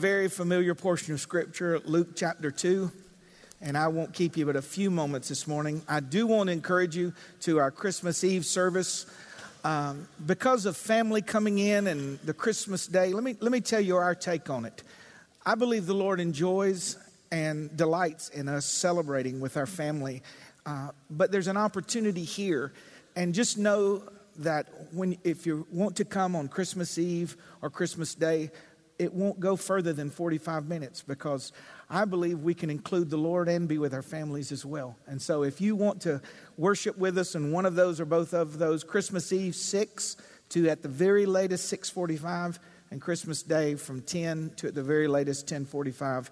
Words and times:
very 0.00 0.30
familiar 0.30 0.74
portion 0.74 1.12
of 1.12 1.20
Scripture, 1.20 1.78
Luke 1.80 2.16
chapter 2.16 2.50
2, 2.50 2.90
and 3.60 3.76
I 3.76 3.88
won't 3.88 4.14
keep 4.14 4.34
you 4.34 4.46
but 4.46 4.56
a 4.56 4.62
few 4.62 4.90
moments 4.90 5.28
this 5.28 5.46
morning. 5.46 5.82
I 5.86 6.00
do 6.00 6.26
want 6.26 6.46
to 6.46 6.54
encourage 6.54 6.96
you 6.96 7.12
to 7.40 7.58
our 7.58 7.70
Christmas 7.70 8.24
Eve 8.24 8.46
service. 8.46 9.04
Um, 9.62 10.08
because 10.24 10.64
of 10.64 10.78
family 10.78 11.20
coming 11.20 11.58
in 11.58 11.86
and 11.86 12.18
the 12.20 12.32
Christmas 12.32 12.86
day, 12.86 13.12
let 13.12 13.22
me, 13.22 13.36
let 13.40 13.52
me 13.52 13.60
tell 13.60 13.80
you 13.82 13.98
our 13.98 14.14
take 14.14 14.48
on 14.48 14.64
it. 14.64 14.82
I 15.44 15.54
believe 15.54 15.84
the 15.84 15.92
Lord 15.92 16.18
enjoys 16.18 16.96
and 17.30 17.76
delights 17.76 18.30
in 18.30 18.48
us 18.48 18.64
celebrating 18.64 19.38
with 19.38 19.58
our 19.58 19.66
family. 19.66 20.22
Uh, 20.64 20.92
but 21.10 21.30
there's 21.30 21.46
an 21.46 21.58
opportunity 21.58 22.24
here, 22.24 22.72
and 23.16 23.34
just 23.34 23.58
know 23.58 24.02
that 24.38 24.66
when 24.92 25.18
if 25.24 25.44
you 25.44 25.66
want 25.70 25.96
to 25.96 26.06
come 26.06 26.34
on 26.34 26.48
Christmas 26.48 26.96
Eve 26.96 27.36
or 27.60 27.68
Christmas 27.68 28.14
Day, 28.14 28.50
it 29.00 29.14
won't 29.14 29.40
go 29.40 29.56
further 29.56 29.94
than 29.94 30.10
45 30.10 30.68
minutes 30.68 31.02
because 31.02 31.52
I 31.88 32.04
believe 32.04 32.40
we 32.40 32.52
can 32.52 32.68
include 32.68 33.08
the 33.08 33.16
Lord 33.16 33.48
and 33.48 33.66
be 33.66 33.78
with 33.78 33.94
our 33.94 34.02
families 34.02 34.52
as 34.52 34.66
well. 34.66 34.94
And 35.06 35.20
so 35.22 35.42
if 35.42 35.58
you 35.58 35.74
want 35.74 36.02
to 36.02 36.20
worship 36.58 36.98
with 36.98 37.16
us 37.16 37.34
and 37.34 37.50
one 37.50 37.64
of 37.64 37.74
those 37.74 37.98
or 37.98 38.04
both 38.04 38.34
of 38.34 38.58
those, 38.58 38.84
Christmas 38.84 39.32
Eve 39.32 39.56
6 39.56 40.18
to 40.50 40.68
at 40.68 40.82
the 40.82 40.88
very 40.88 41.24
latest 41.24 41.70
645 41.70 42.60
and 42.90 43.00
Christmas 43.00 43.42
Day 43.42 43.74
from 43.74 44.02
10 44.02 44.52
to 44.56 44.68
at 44.68 44.74
the 44.74 44.82
very 44.82 45.08
latest 45.08 45.44
1045. 45.44 46.30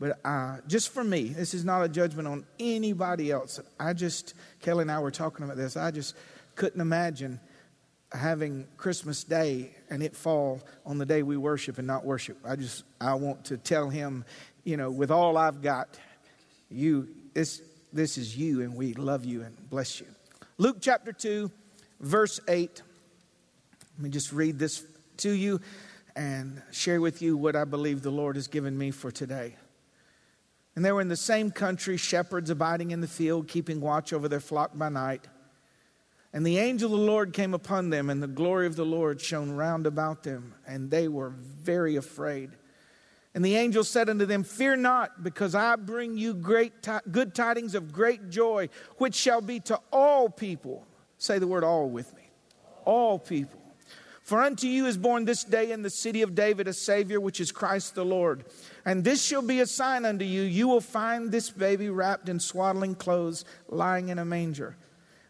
But 0.00 0.18
uh, 0.24 0.56
just 0.66 0.88
for 0.88 1.04
me, 1.04 1.28
this 1.28 1.54
is 1.54 1.64
not 1.64 1.84
a 1.84 1.88
judgment 1.88 2.26
on 2.26 2.44
anybody 2.58 3.30
else. 3.30 3.60
I 3.78 3.92
just, 3.92 4.34
Kelly 4.60 4.82
and 4.82 4.90
I 4.90 4.98
were 4.98 5.12
talking 5.12 5.44
about 5.44 5.56
this. 5.56 5.76
I 5.76 5.92
just 5.92 6.16
couldn't 6.56 6.80
imagine 6.80 7.38
having 8.12 8.66
Christmas 8.76 9.24
Day 9.24 9.70
and 9.90 10.02
it 10.02 10.16
fall 10.16 10.60
on 10.86 10.98
the 10.98 11.06
day 11.06 11.22
we 11.22 11.36
worship 11.36 11.78
and 11.78 11.86
not 11.86 12.04
worship. 12.04 12.38
I 12.44 12.56
just 12.56 12.84
I 13.00 13.14
want 13.14 13.44
to 13.46 13.56
tell 13.56 13.90
him, 13.90 14.24
you 14.64 14.76
know, 14.76 14.90
with 14.90 15.10
all 15.10 15.36
I've 15.36 15.62
got, 15.62 15.98
you 16.70 17.08
this 17.34 17.62
this 17.92 18.18
is 18.18 18.36
you 18.36 18.62
and 18.62 18.74
we 18.74 18.94
love 18.94 19.24
you 19.24 19.42
and 19.42 19.70
bless 19.70 20.00
you. 20.00 20.06
Luke 20.56 20.78
chapter 20.80 21.12
2 21.12 21.50
verse 22.00 22.40
8. 22.48 22.82
Let 23.96 24.02
me 24.02 24.10
just 24.10 24.32
read 24.32 24.58
this 24.58 24.84
to 25.18 25.30
you 25.30 25.60
and 26.16 26.62
share 26.70 27.00
with 27.00 27.22
you 27.22 27.36
what 27.36 27.56
I 27.56 27.64
believe 27.64 28.02
the 28.02 28.10
Lord 28.10 28.36
has 28.36 28.48
given 28.48 28.76
me 28.76 28.90
for 28.90 29.10
today. 29.10 29.56
And 30.74 30.84
they 30.84 30.92
were 30.92 31.00
in 31.00 31.08
the 31.08 31.16
same 31.16 31.50
country, 31.50 31.96
shepherds 31.96 32.50
abiding 32.50 32.92
in 32.92 33.00
the 33.00 33.08
field, 33.08 33.48
keeping 33.48 33.80
watch 33.80 34.12
over 34.12 34.28
their 34.28 34.40
flock 34.40 34.76
by 34.78 34.88
night. 34.88 35.26
And 36.32 36.46
the 36.46 36.58
angel 36.58 36.92
of 36.92 37.00
the 37.00 37.06
Lord 37.06 37.32
came 37.32 37.54
upon 37.54 37.90
them, 37.90 38.10
and 38.10 38.22
the 38.22 38.26
glory 38.26 38.66
of 38.66 38.76
the 38.76 38.84
Lord 38.84 39.20
shone 39.20 39.50
round 39.50 39.86
about 39.86 40.22
them, 40.22 40.54
and 40.66 40.90
they 40.90 41.08
were 41.08 41.30
very 41.30 41.96
afraid. 41.96 42.50
And 43.34 43.44
the 43.44 43.56
angel 43.56 43.84
said 43.84 44.08
unto 44.08 44.26
them, 44.26 44.42
Fear 44.42 44.76
not, 44.76 45.22
because 45.22 45.54
I 45.54 45.76
bring 45.76 46.16
you 46.16 46.34
great 46.34 46.82
t- 46.82 46.92
good 47.10 47.34
tidings 47.34 47.74
of 47.74 47.92
great 47.92 48.30
joy, 48.30 48.68
which 48.96 49.14
shall 49.14 49.40
be 49.40 49.60
to 49.60 49.80
all 49.92 50.28
people. 50.28 50.86
Say 51.18 51.38
the 51.38 51.46
word 51.46 51.64
all 51.64 51.88
with 51.88 52.14
me. 52.14 52.30
All 52.84 53.18
people. 53.18 53.60
For 54.22 54.42
unto 54.42 54.66
you 54.66 54.84
is 54.84 54.98
born 54.98 55.24
this 55.24 55.42
day 55.42 55.72
in 55.72 55.80
the 55.80 55.88
city 55.88 56.20
of 56.20 56.34
David 56.34 56.68
a 56.68 56.74
Savior, 56.74 57.18
which 57.18 57.40
is 57.40 57.50
Christ 57.50 57.94
the 57.94 58.04
Lord. 58.04 58.44
And 58.84 59.02
this 59.02 59.24
shall 59.24 59.40
be 59.40 59.60
a 59.60 59.66
sign 59.66 60.04
unto 60.04 60.24
you 60.24 60.42
you 60.42 60.68
will 60.68 60.82
find 60.82 61.32
this 61.32 61.48
baby 61.48 61.88
wrapped 61.88 62.28
in 62.28 62.38
swaddling 62.38 62.94
clothes, 62.94 63.46
lying 63.68 64.10
in 64.10 64.18
a 64.18 64.26
manger. 64.26 64.76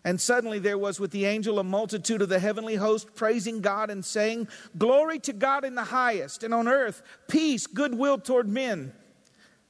And 0.09 0.19
suddenly 0.19 0.59
there 0.59 0.79
was 0.79 0.99
with 0.99 1.11
the 1.11 1.27
angel 1.27 1.59
a 1.59 1.63
multitude 1.63 2.23
of 2.23 2.31
the 2.31 2.39
heavenly 2.39 2.77
host 2.77 3.15
praising 3.15 3.61
God 3.61 3.91
and 3.91 4.03
saying, 4.03 4.49
Glory 4.79 5.19
to 5.19 5.35
God 5.35 5.67
in 5.67 5.75
the 5.75 5.85
highest, 5.85 6.43
and 6.43 6.55
on 6.55 6.67
earth 6.67 7.03
peace, 7.29 7.67
goodwill 7.67 8.17
toward 8.17 8.49
men. 8.49 8.95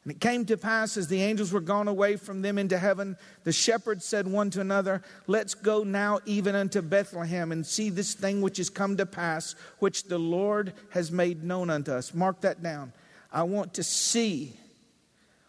And 0.05 0.13
it 0.13 0.21
came 0.21 0.45
to 0.47 0.57
pass 0.57 0.97
as 0.97 1.09
the 1.09 1.21
angels 1.23 1.53
were 1.53 1.61
gone 1.61 1.89
away 1.89 2.15
from 2.15 2.43
them 2.43 2.57
into 2.57 2.79
heaven, 2.79 3.17
the 3.43 3.51
shepherds 3.51 4.05
said 4.05 4.29
one 4.29 4.49
to 4.51 4.61
another, 4.61 5.03
Let's 5.27 5.55
go 5.55 5.83
now 5.83 6.21
even 6.25 6.55
unto 6.55 6.83
Bethlehem 6.83 7.51
and 7.51 7.67
see 7.67 7.91
this 7.91 8.15
thing 8.15 8.41
which 8.41 8.61
is 8.61 8.71
come 8.71 8.97
to 8.99 9.07
pass, 9.07 9.57
which 9.81 10.05
the 10.05 10.19
Lord 10.19 10.73
has 10.91 11.11
made 11.11 11.43
known 11.43 11.69
unto 11.69 11.91
us. 11.91 12.15
Mark 12.15 12.43
that 12.43 12.63
down. 12.63 12.93
I 13.33 13.43
want 13.43 13.75
to 13.75 13.83
see 13.83 14.53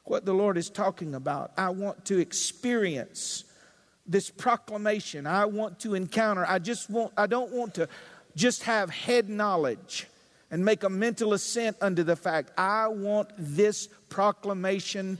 what 0.05 0.25
the 0.25 0.33
Lord 0.33 0.57
is 0.57 0.71
talking 0.71 1.13
about. 1.13 1.51
I 1.57 1.69
want 1.69 2.05
to 2.05 2.17
experience 2.17 3.43
this 4.09 4.29
proclamation 4.29 5.27
I 5.27 5.45
want 5.45 5.79
to 5.81 5.93
encounter. 5.93 6.45
I 6.45 6.59
just 6.59 6.89
want, 6.89 7.13
I 7.15 7.27
don't 7.27 7.51
want 7.51 7.75
to 7.75 7.87
just 8.35 8.63
have 8.63 8.89
head 8.89 9.29
knowledge 9.29 10.07
and 10.51 10.65
make 10.65 10.83
a 10.83 10.89
mental 10.89 11.33
assent 11.33 11.77
unto 11.79 12.03
the 12.03 12.15
fact 12.15 12.51
I 12.57 12.87
want 12.87 13.29
this 13.37 13.87
proclamation 14.09 15.19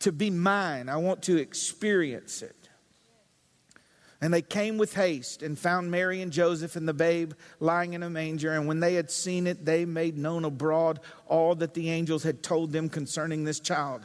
to 0.00 0.12
be 0.12 0.28
mine. 0.28 0.88
I 0.88 0.96
want 0.96 1.22
to 1.22 1.36
experience 1.36 2.42
it. 2.42 2.56
And 4.20 4.34
they 4.34 4.42
came 4.42 4.76
with 4.76 4.94
haste 4.94 5.42
and 5.42 5.58
found 5.58 5.90
Mary 5.90 6.20
and 6.20 6.30
Joseph 6.30 6.76
and 6.76 6.86
the 6.86 6.92
babe 6.92 7.32
lying 7.58 7.94
in 7.94 8.02
a 8.02 8.10
manger. 8.10 8.52
And 8.52 8.68
when 8.68 8.80
they 8.80 8.94
had 8.94 9.10
seen 9.10 9.46
it, 9.46 9.64
they 9.64 9.86
made 9.86 10.18
known 10.18 10.44
abroad 10.44 11.00
all 11.26 11.54
that 11.54 11.72
the 11.72 11.88
angels 11.88 12.22
had 12.22 12.42
told 12.42 12.72
them 12.72 12.90
concerning 12.90 13.44
this 13.44 13.60
child. 13.60 14.04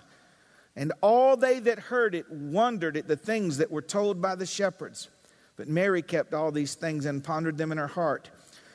And 0.75 0.91
all 1.01 1.37
they 1.37 1.59
that 1.59 1.79
heard 1.79 2.15
it 2.15 2.29
wondered 2.29 2.97
at 2.97 3.07
the 3.07 3.15
things 3.15 3.57
that 3.57 3.71
were 3.71 3.81
told 3.81 4.21
by 4.21 4.35
the 4.35 4.45
shepherds. 4.45 5.09
But 5.55 5.69
Mary 5.69 6.01
kept 6.01 6.33
all 6.33 6.51
these 6.51 6.75
things 6.75 7.05
and 7.05 7.23
pondered 7.23 7.57
them 7.57 7.71
in 7.71 7.77
her 7.77 7.87
heart. 7.87 8.29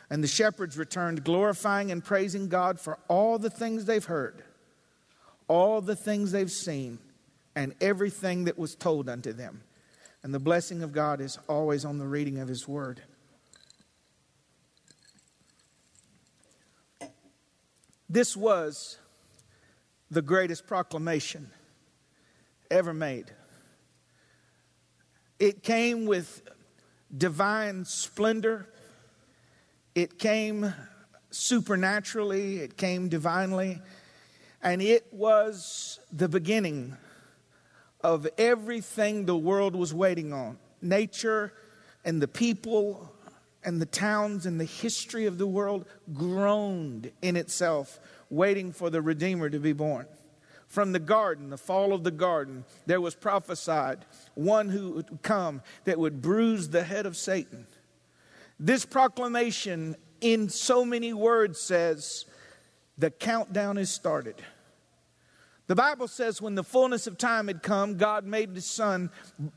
And 0.08 0.24
the 0.24 0.28
shepherds 0.28 0.78
returned, 0.78 1.24
glorifying 1.24 1.92
and 1.92 2.02
praising 2.02 2.48
God 2.48 2.80
for 2.80 2.98
all 3.08 3.38
the 3.38 3.50
things 3.50 3.84
they've 3.84 4.04
heard, 4.04 4.42
all 5.46 5.80
the 5.80 5.94
things 5.94 6.32
they've 6.32 6.50
seen, 6.50 6.98
and 7.54 7.74
everything 7.80 8.44
that 8.44 8.58
was 8.58 8.74
told 8.74 9.08
unto 9.08 9.32
them. 9.32 9.62
And 10.22 10.32
the 10.32 10.38
blessing 10.38 10.82
of 10.82 10.92
God 10.92 11.20
is 11.20 11.38
always 11.48 11.84
on 11.84 11.98
the 11.98 12.06
reading 12.06 12.38
of 12.38 12.48
His 12.48 12.66
word. 12.66 13.02
This 18.08 18.36
was 18.36 18.98
the 20.10 20.22
greatest 20.22 20.66
proclamation 20.66 21.50
ever 22.70 22.94
made. 22.94 23.26
It 25.38 25.62
came 25.62 26.06
with 26.06 26.42
divine 27.16 27.84
splendor, 27.84 28.69
it 29.94 30.19
came 30.19 30.72
supernaturally, 31.30 32.59
it 32.59 32.76
came 32.76 33.09
divinely, 33.09 33.80
and 34.62 34.82
it 34.82 35.06
was 35.12 35.98
the 36.12 36.28
beginning 36.28 36.97
of 38.03 38.28
everything 38.38 39.26
the 39.26 39.36
world 39.36 39.75
was 39.75 39.92
waiting 39.92 40.32
on. 40.32 40.59
Nature 40.82 41.53
and 42.04 42.20
the 42.20 42.28
people 42.28 43.12
and 43.64 43.80
the 43.80 43.86
towns 43.86 44.47
and 44.47 44.60
the 44.60 44.64
history 44.64 45.26
of 45.26 45.38
the 45.38 45.47
world 45.47 45.86
groaned 46.14 47.10
in 47.20 47.36
itself, 47.36 47.98
waiting 48.30 48.72
for 48.72 48.91
the 48.91 49.03
Redeemer 49.03 49.50
to 49.50 49.59
be 49.59 49.72
born 49.72 50.06
from 50.70 50.92
the 50.92 51.00
garden, 51.00 51.50
the 51.50 51.58
fall 51.58 51.92
of 51.92 52.04
the 52.04 52.12
garden, 52.12 52.64
there 52.86 53.00
was 53.00 53.16
prophesied 53.16 54.06
one 54.34 54.69
who 54.69 54.92
would 54.92 55.19
come 55.20 55.60
that 55.84 55.98
would 55.98 56.22
bruise 56.22 56.69
the 56.69 56.84
head 56.84 57.06
of 57.06 57.16
Satan. 57.16 57.66
This 58.58 58.84
proclamation, 58.84 59.97
in 60.20 60.48
so 60.48 60.84
many 60.84 61.12
words, 61.12 61.60
says 61.60 62.25
the 62.97 63.10
countdown 63.10 63.78
is 63.78 63.91
started. 63.91 64.36
The 65.70 65.76
Bible 65.76 66.08
says 66.08 66.42
when 66.42 66.56
the 66.56 66.64
fullness 66.64 67.06
of 67.06 67.16
time 67.16 67.47
had 67.47 67.62
come, 67.62 67.97
God 67.97 68.26
made 68.26 68.56
his 68.56 68.66
son, 68.66 69.08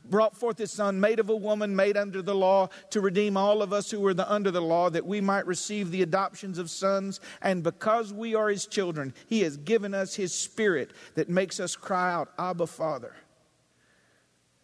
brought 0.04 0.36
forth 0.36 0.58
his 0.58 0.70
son, 0.70 1.00
made 1.00 1.18
of 1.18 1.28
a 1.28 1.34
woman, 1.34 1.74
made 1.74 1.96
under 1.96 2.22
the 2.22 2.36
law, 2.36 2.68
to 2.90 3.00
redeem 3.00 3.36
all 3.36 3.62
of 3.62 3.72
us 3.72 3.90
who 3.90 3.98
were 3.98 4.14
the, 4.14 4.32
under 4.32 4.52
the 4.52 4.62
law, 4.62 4.88
that 4.90 5.04
we 5.04 5.20
might 5.20 5.44
receive 5.44 5.90
the 5.90 6.02
adoptions 6.02 6.58
of 6.58 6.70
sons. 6.70 7.18
And 7.42 7.64
because 7.64 8.12
we 8.12 8.36
are 8.36 8.48
his 8.48 8.68
children, 8.68 9.12
he 9.26 9.40
has 9.40 9.56
given 9.56 9.92
us 9.92 10.14
his 10.14 10.32
spirit 10.32 10.92
that 11.16 11.28
makes 11.28 11.58
us 11.58 11.74
cry 11.74 12.12
out, 12.12 12.28
Abba, 12.38 12.68
Father. 12.68 13.16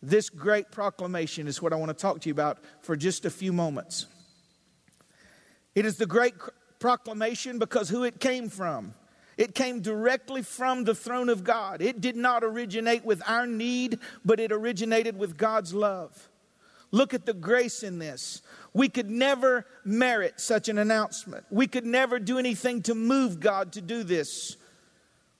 This 0.00 0.30
great 0.30 0.70
proclamation 0.70 1.48
is 1.48 1.60
what 1.60 1.72
I 1.72 1.76
want 1.76 1.88
to 1.88 2.00
talk 2.00 2.20
to 2.20 2.28
you 2.28 2.32
about 2.32 2.58
for 2.80 2.94
just 2.94 3.24
a 3.24 3.30
few 3.30 3.52
moments. 3.52 4.06
It 5.74 5.84
is 5.84 5.96
the 5.96 6.06
great 6.06 6.34
proclamation 6.78 7.58
because 7.58 7.88
who 7.88 8.04
it 8.04 8.20
came 8.20 8.48
from. 8.48 8.94
It 9.40 9.54
came 9.54 9.80
directly 9.80 10.42
from 10.42 10.84
the 10.84 10.94
throne 10.94 11.30
of 11.30 11.44
God. 11.44 11.80
It 11.80 12.02
did 12.02 12.14
not 12.14 12.44
originate 12.44 13.06
with 13.06 13.22
our 13.26 13.46
need, 13.46 13.98
but 14.22 14.38
it 14.38 14.52
originated 14.52 15.16
with 15.16 15.38
God's 15.38 15.72
love. 15.72 16.28
Look 16.90 17.14
at 17.14 17.24
the 17.24 17.32
grace 17.32 17.82
in 17.82 17.98
this. 17.98 18.42
We 18.74 18.90
could 18.90 19.08
never 19.08 19.64
merit 19.82 20.40
such 20.40 20.68
an 20.68 20.76
announcement. 20.76 21.46
We 21.48 21.66
could 21.66 21.86
never 21.86 22.18
do 22.18 22.36
anything 22.38 22.82
to 22.82 22.94
move 22.94 23.40
God 23.40 23.72
to 23.72 23.80
do 23.80 24.02
this. 24.02 24.58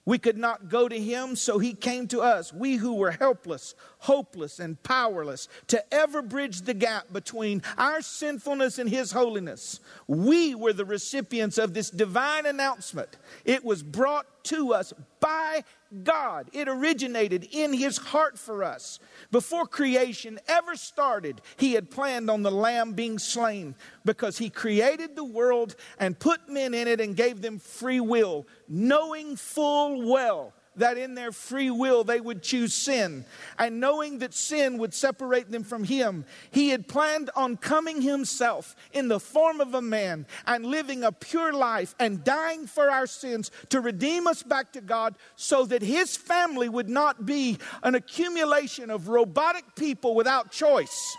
We 0.03 0.17
could 0.17 0.37
not 0.37 0.69
go 0.69 0.89
to 0.89 0.99
him, 0.99 1.35
so 1.35 1.59
he 1.59 1.73
came 1.73 2.07
to 2.07 2.21
us, 2.21 2.51
we 2.51 2.75
who 2.77 2.95
were 2.95 3.11
helpless, 3.11 3.75
hopeless, 3.99 4.59
and 4.59 4.81
powerless 4.81 5.47
to 5.67 5.93
ever 5.93 6.23
bridge 6.23 6.61
the 6.61 6.73
gap 6.73 7.13
between 7.13 7.61
our 7.77 8.01
sinfulness 8.01 8.79
and 8.79 8.89
his 8.89 9.11
holiness. 9.11 9.79
We 10.07 10.55
were 10.55 10.73
the 10.73 10.85
recipients 10.85 11.59
of 11.59 11.75
this 11.75 11.91
divine 11.91 12.47
announcement. 12.47 13.09
It 13.45 13.63
was 13.63 13.83
brought 13.83 14.25
to 14.45 14.73
us 14.73 14.91
by 15.19 15.63
God. 16.03 16.49
It 16.53 16.67
originated 16.67 17.47
in 17.51 17.73
His 17.73 17.97
heart 17.97 18.37
for 18.37 18.63
us. 18.63 18.99
Before 19.31 19.65
creation 19.65 20.39
ever 20.47 20.75
started, 20.75 21.41
He 21.57 21.73
had 21.73 21.91
planned 21.91 22.29
on 22.29 22.43
the 22.43 22.51
Lamb 22.51 22.93
being 22.93 23.19
slain 23.19 23.75
because 24.05 24.37
He 24.37 24.49
created 24.49 25.15
the 25.15 25.23
world 25.23 25.75
and 25.99 26.17
put 26.17 26.49
men 26.49 26.73
in 26.73 26.87
it 26.87 27.01
and 27.01 27.15
gave 27.15 27.41
them 27.41 27.59
free 27.59 27.99
will, 27.99 28.47
knowing 28.67 29.35
full 29.35 30.09
well 30.09 30.53
that 30.75 30.97
in 30.97 31.15
their 31.15 31.31
free 31.31 31.69
will 31.69 32.03
they 32.03 32.21
would 32.21 32.41
choose 32.41 32.73
sin. 32.73 33.25
And 33.59 33.79
knowing 33.79 34.19
that 34.19 34.33
sin 34.33 34.77
would 34.77 34.93
separate 34.93 35.51
them 35.51 35.63
from 35.63 35.83
Him, 35.83 36.25
He 36.51 36.69
had 36.69 36.87
planned 36.87 37.29
on 37.35 37.57
coming 37.57 38.01
Himself 38.01 38.75
in 38.93 39.07
the 39.07 39.19
form 39.19 39.59
of 39.59 39.73
a 39.73 39.81
man 39.81 40.25
and 40.45 40.65
living 40.65 41.03
a 41.03 41.11
pure 41.11 41.53
life 41.53 41.95
and 41.99 42.23
dying 42.23 42.67
for 42.67 42.89
our 42.89 43.07
sins 43.07 43.51
to 43.69 43.81
redeem 43.81 44.27
us 44.27 44.43
back 44.43 44.71
to 44.73 44.81
God 44.81 45.15
so 45.35 45.65
that 45.65 45.81
His 45.81 46.15
family 46.15 46.69
would 46.69 46.89
not 46.89 47.25
be 47.25 47.57
an 47.83 47.95
accumulation 47.95 48.89
of 48.89 49.09
robotic 49.09 49.75
people 49.75 50.15
without 50.15 50.51
choice, 50.51 51.17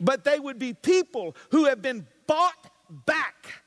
but 0.00 0.24
they 0.24 0.38
would 0.38 0.58
be 0.58 0.74
people 0.74 1.36
who 1.50 1.66
have 1.66 1.80
been 1.80 2.06
bought 2.26 2.70
back 3.06 3.63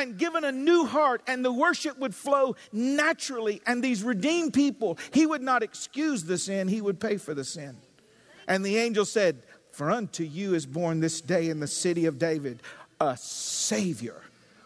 and 0.00 0.18
given 0.18 0.44
a 0.44 0.52
new 0.52 0.84
heart, 0.84 1.22
and 1.26 1.44
the 1.44 1.52
worship 1.52 1.98
would 1.98 2.14
flow 2.14 2.56
naturally. 2.72 3.60
And 3.66 3.82
these 3.82 4.02
redeemed 4.02 4.54
people, 4.54 4.98
he 5.12 5.26
would 5.26 5.42
not 5.42 5.62
excuse 5.62 6.24
the 6.24 6.38
sin, 6.38 6.68
he 6.68 6.80
would 6.80 7.00
pay 7.00 7.16
for 7.16 7.34
the 7.34 7.44
sin. 7.44 7.76
And 8.46 8.64
the 8.64 8.78
angel 8.78 9.04
said, 9.04 9.42
For 9.72 9.90
unto 9.90 10.24
you 10.24 10.54
is 10.54 10.66
born 10.66 11.00
this 11.00 11.20
day 11.20 11.48
in 11.48 11.60
the 11.60 11.66
city 11.66 12.06
of 12.06 12.18
David 12.18 12.62
a 13.00 13.16
Savior, 13.16 14.22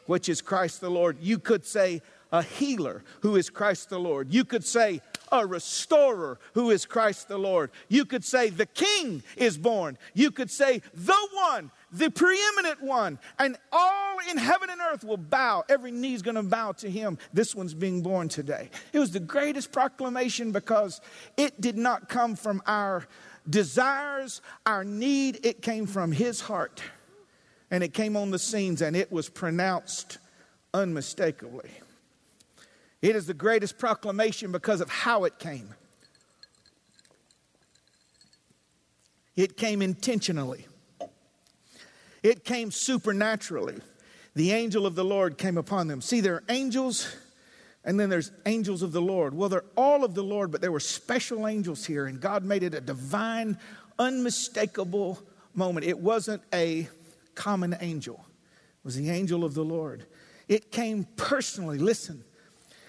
which 0.07 0.29
is 0.29 0.41
Christ 0.41 0.81
the 0.81 0.91
Lord. 0.91 1.19
You 1.21 1.39
could 1.39 1.67
say, 1.67 2.01
a 2.33 2.43
healer 2.43 3.05
who 3.21 3.37
is 3.37 3.51
Christ 3.51 3.91
the 3.91 4.01
Lord. 4.01 4.33
You 4.33 4.45
could 4.45 4.65
say, 4.65 5.03
a 5.33 5.47
restorer 5.47 6.39
who 6.55 6.71
is 6.71 6.87
Christ 6.87 7.27
the 7.27 7.39
Lord. 7.39 7.71
You 7.89 8.05
could 8.05 8.25
say, 8.25 8.51
the 8.51 8.67
King 8.67 9.23
is 9.37 9.59
born. 9.59 9.99
You 10.15 10.31
could 10.31 10.51
say, 10.51 10.83
the 10.95 11.29
one 11.33 11.71
the 11.93 12.11
preeminent 12.11 12.83
one. 12.83 13.19
And 13.39 13.57
all 13.71 14.19
in 14.31 14.39
heaven 14.39 14.71
and 14.71 14.81
earth 14.81 15.05
will 15.05 15.17
bow. 15.17 15.65
Every 15.69 15.93
knee 15.93 16.15
is 16.15 16.23
going 16.23 16.37
to 16.37 16.43
bow 16.43 16.73
to 16.73 16.91
him. 16.91 17.19
This 17.33 17.55
one's 17.55 17.75
being 17.75 18.03
born 18.03 18.29
today. 18.29 18.71
It 18.93 18.99
was 18.99 19.11
the 19.11 19.21
greatest 19.21 19.73
proclamation 19.73 20.53
because 20.53 21.01
it 21.37 21.61
did 21.61 21.77
not 21.77 22.09
come 22.09 22.35
from 22.35 22.63
our 22.67 23.07
desires, 23.49 24.41
our 24.67 24.85
need. 24.85 25.45
It 25.45 25.63
came 25.63 25.87
from 25.87 26.13
his 26.13 26.41
heart. 26.41 26.83
And 27.71 27.83
it 27.83 27.95
came 27.95 28.17
on 28.17 28.31
the 28.31 28.39
scenes 28.39 28.83
and 28.83 28.97
it 28.97 29.11
was 29.11 29.29
pronounced 29.29 30.19
unmistakably. 30.75 31.71
It 33.03 33.17
is 33.17 33.27
the 33.27 33.35
greatest 33.35 33.79
proclamation 33.79 34.53
because 34.53 34.81
of 34.81 34.89
how 34.89 35.25
it 35.25 35.41
came. 35.41 35.75
It 39.35 39.57
came 39.57 39.83
intentionally. 39.83 40.67
It 42.23 42.45
came 42.45 42.71
supernaturally. 42.71 43.81
The 44.35 44.53
angel 44.53 44.87
of 44.87 44.95
the 44.95 45.05
Lord 45.05 45.37
came 45.37 45.59
upon 45.59 45.89
them. 45.89 46.01
See, 46.01 46.21
there 46.21 46.37
are 46.37 46.45
angels, 46.49 47.13
and 47.85 47.99
then 47.99 48.09
there's 48.09 48.31
angels 48.47 48.83
of 48.83 48.93
the 48.93 49.01
Lord. 49.01 49.35
Well, 49.35 49.49
they're 49.49 49.65
all 49.77 50.05
of 50.05 50.15
the 50.15 50.23
Lord, 50.23 50.53
but 50.53 50.61
there 50.61 50.71
were 50.71 50.81
special 50.81 51.49
angels 51.49 51.85
here, 51.85 52.07
and 52.07 52.21
God 52.21 52.45
made 52.45 52.63
it 52.63 52.73
a 52.73 52.81
divine, 52.81 53.59
unmistakable 53.99 55.19
moment. 55.55 55.85
It 55.87 55.99
wasn't 55.99 56.43
a 56.55 56.89
common 57.35 57.77
angel, 57.81 58.15
it 58.15 58.85
was 58.85 58.95
the 58.95 59.11
angel 59.11 59.45
of 59.45 59.55
the 59.55 59.65
Lord. 59.65 60.07
It 60.49 60.71
came 60.71 61.05
personally, 61.17 61.79
listen. 61.79 62.25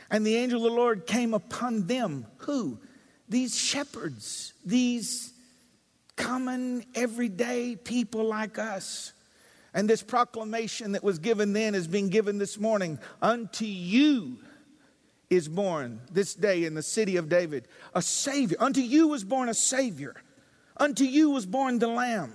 And 0.09 0.25
the 0.25 0.35
angel 0.35 0.65
of 0.65 0.71
the 0.71 0.77
Lord 0.77 1.05
came 1.07 1.33
upon 1.33 1.87
them. 1.87 2.25
Who? 2.39 2.79
These 3.29 3.57
shepherds, 3.57 4.53
these 4.65 5.33
common, 6.15 6.85
everyday 6.95 7.75
people 7.75 8.25
like 8.25 8.59
us. 8.59 9.13
And 9.73 9.89
this 9.89 10.03
proclamation 10.03 10.91
that 10.91 11.03
was 11.03 11.17
given 11.19 11.53
then 11.53 11.73
is 11.73 11.87
being 11.87 12.09
given 12.09 12.37
this 12.37 12.59
morning. 12.59 12.99
Unto 13.21 13.65
you 13.65 14.37
is 15.29 15.47
born 15.47 15.99
this 16.11 16.35
day 16.35 16.65
in 16.65 16.75
the 16.75 16.83
city 16.83 17.17
of 17.17 17.27
David 17.27 17.67
a 17.95 18.01
Savior. 18.01 18.57
Unto 18.59 18.81
you 18.81 19.07
was 19.07 19.23
born 19.23 19.49
a 19.49 19.53
Savior. 19.53 20.15
Unto 20.77 21.03
you 21.03 21.31
was 21.31 21.45
born 21.45 21.79
the 21.79 21.87
Lamb. 21.87 22.33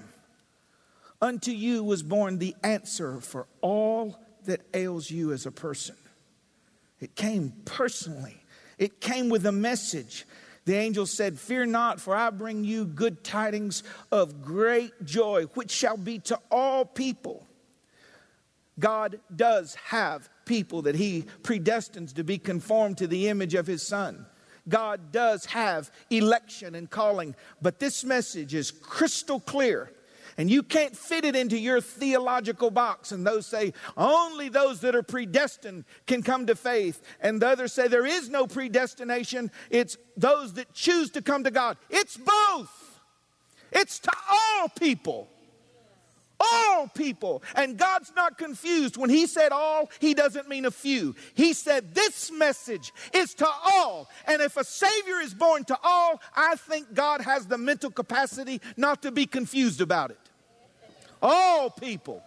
Unto 1.20 1.50
you 1.50 1.82
was 1.82 2.02
born 2.02 2.38
the 2.38 2.54
answer 2.62 3.20
for 3.20 3.46
all 3.60 4.20
that 4.44 4.62
ails 4.74 5.10
you 5.10 5.32
as 5.32 5.46
a 5.46 5.50
person. 5.52 5.96
It 7.00 7.14
came 7.14 7.52
personally, 7.64 8.42
it 8.78 9.00
came 9.00 9.28
with 9.28 9.46
a 9.46 9.52
message. 9.52 10.26
The 10.64 10.74
angel 10.74 11.06
said, 11.06 11.38
Fear 11.38 11.66
not, 11.66 11.98
for 11.98 12.14
I 12.14 12.28
bring 12.28 12.62
you 12.62 12.84
good 12.84 13.24
tidings 13.24 13.82
of 14.12 14.42
great 14.42 15.02
joy, 15.02 15.44
which 15.54 15.70
shall 15.70 15.96
be 15.96 16.18
to 16.20 16.38
all 16.50 16.84
people. 16.84 17.46
God 18.78 19.18
does 19.34 19.76
have 19.76 20.28
people 20.44 20.82
that 20.82 20.94
He 20.94 21.24
predestines 21.42 22.14
to 22.14 22.22
be 22.22 22.36
conformed 22.36 22.98
to 22.98 23.06
the 23.06 23.28
image 23.28 23.54
of 23.54 23.66
His 23.66 23.82
Son. 23.82 24.26
God 24.68 25.10
does 25.10 25.46
have 25.46 25.90
election 26.10 26.74
and 26.74 26.90
calling, 26.90 27.34
but 27.62 27.78
this 27.78 28.04
message 28.04 28.54
is 28.54 28.70
crystal 28.70 29.40
clear 29.40 29.90
and 30.38 30.48
you 30.48 30.62
can't 30.62 30.96
fit 30.96 31.24
it 31.24 31.34
into 31.34 31.58
your 31.58 31.80
theological 31.80 32.70
box. 32.70 33.10
And 33.10 33.26
those 33.26 33.44
say 33.44 33.74
only 33.96 34.48
those 34.48 34.80
that 34.80 34.94
are 34.94 35.02
predestined 35.02 35.84
can 36.06 36.22
come 36.22 36.46
to 36.46 36.54
faith. 36.54 37.02
And 37.20 37.42
the 37.42 37.48
others 37.48 37.72
say 37.72 37.88
there 37.88 38.06
is 38.06 38.30
no 38.30 38.46
predestination, 38.46 39.50
it's 39.68 39.98
those 40.16 40.54
that 40.54 40.72
choose 40.72 41.10
to 41.10 41.22
come 41.22 41.42
to 41.44 41.50
God. 41.50 41.76
It's 41.90 42.16
both, 42.16 43.00
it's 43.72 43.98
to 43.98 44.12
all 44.30 44.68
people. 44.68 45.28
All 46.40 46.86
people. 46.86 47.42
And 47.56 47.76
God's 47.76 48.12
not 48.14 48.38
confused. 48.38 48.96
When 48.96 49.10
He 49.10 49.26
said 49.26 49.50
all, 49.50 49.90
He 49.98 50.14
doesn't 50.14 50.48
mean 50.48 50.66
a 50.66 50.70
few. 50.70 51.16
He 51.34 51.52
said 51.52 51.96
this 51.96 52.30
message 52.30 52.92
is 53.12 53.34
to 53.34 53.48
all. 53.48 54.08
And 54.24 54.40
if 54.40 54.56
a 54.56 54.62
Savior 54.62 55.18
is 55.20 55.34
born 55.34 55.64
to 55.64 55.76
all, 55.82 56.22
I 56.36 56.54
think 56.54 56.94
God 56.94 57.22
has 57.22 57.48
the 57.48 57.58
mental 57.58 57.90
capacity 57.90 58.60
not 58.76 59.02
to 59.02 59.10
be 59.10 59.26
confused 59.26 59.80
about 59.80 60.12
it. 60.12 60.27
All 61.20 61.70
people. 61.70 62.22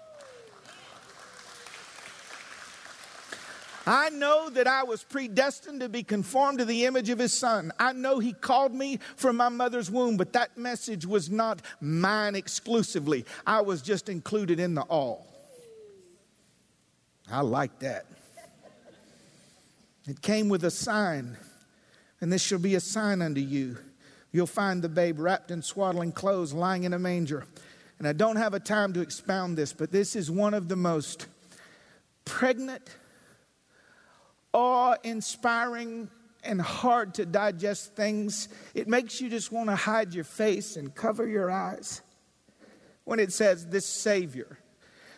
I 3.88 4.10
know 4.10 4.50
that 4.52 4.68
I 4.68 4.84
was 4.84 5.04
predestined 5.04 5.80
to 5.80 5.90
be 5.90 6.04
conformed 6.04 6.60
to 6.60 6.66
the 6.66 6.86
image 6.86 7.10
of 7.10 7.18
his 7.18 7.34
son. 7.34 7.72
I 7.80 7.94
know 7.94 8.20
he 8.20 8.34
called 8.34 8.74
me 8.74 9.00
from 9.16 9.38
my 9.38 9.50
mother's 9.50 9.90
womb, 9.90 10.18
but 10.18 10.34
that 10.34 10.56
message 10.56 11.06
was 11.06 11.32
not 11.32 11.62
mine 11.80 12.36
exclusively. 12.36 13.26
I 13.46 13.62
was 13.62 13.82
just 13.82 14.08
included 14.08 14.60
in 14.60 14.76
the 14.76 14.84
all. 14.84 15.26
I 17.32 17.42
like 17.42 17.80
that. 17.80 18.06
It 20.08 20.22
came 20.22 20.50
with 20.50 20.64
a 20.64 20.72
sign, 20.72 21.38
and 22.20 22.32
this 22.32 22.42
shall 22.42 22.60
be 22.60 22.76
a 22.76 22.80
sign 22.80 23.22
unto 23.22 23.42
you. 23.42 23.78
You'll 24.32 24.48
find 24.48 24.82
the 24.82 24.90
babe 24.90 25.20
wrapped 25.20 25.50
in 25.50 25.62
swaddling 25.62 26.12
clothes, 26.12 26.54
lying 26.54 26.84
in 26.84 26.94
a 26.94 27.00
manger. 27.00 27.46
And 28.02 28.08
I 28.08 28.14
don't 28.14 28.38
have 28.38 28.56
a 28.56 28.60
time 28.60 28.94
to 28.94 29.02
expound 29.02 29.56
this, 29.56 29.74
but 29.74 29.92
this 29.92 30.16
is 30.16 30.32
one 30.32 30.56
of 30.56 30.68
the 30.68 30.76
most 30.76 31.28
pregnant, 32.26 32.90
awe 34.54 34.96
inspiring, 35.04 36.10
and 36.44 36.60
hard 36.60 37.14
to 37.14 37.28
digest 37.28 37.96
things. 37.96 38.50
It 38.74 38.88
makes 38.88 39.22
you 39.22 39.30
just 39.30 39.52
want 39.52 39.70
to 39.70 39.76
hide 39.76 40.16
your 40.16 40.24
face 40.24 40.78
and 40.78 40.96
cover 40.96 41.28
your 41.28 41.52
eyes 41.52 42.02
when 43.04 43.20
it 43.20 43.32
says, 43.32 43.68
This 43.68 43.86
Savior, 43.86 44.58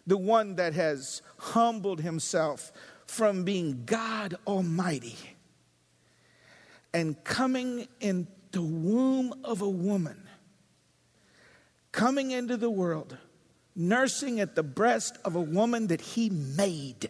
the 0.05 0.17
one 0.17 0.55
that 0.55 0.73
has 0.73 1.21
humbled 1.37 2.01
himself 2.01 2.73
from 3.05 3.45
being 3.45 3.83
God 3.85 4.35
Almighty 4.45 5.15
and 6.93 7.23
coming 7.23 7.87
in 8.01 8.27
the 8.51 8.61
womb 8.61 9.33
of 9.45 9.61
a 9.61 9.69
woman 9.69 10.22
coming 11.93 12.31
into 12.31 12.57
the 12.57 12.69
world, 12.69 13.15
nursing 13.75 14.41
at 14.41 14.55
the 14.55 14.63
breast 14.63 15.17
of 15.23 15.37
a 15.37 15.41
woman 15.41 15.87
that 15.87 16.01
he 16.01 16.29
made. 16.29 17.09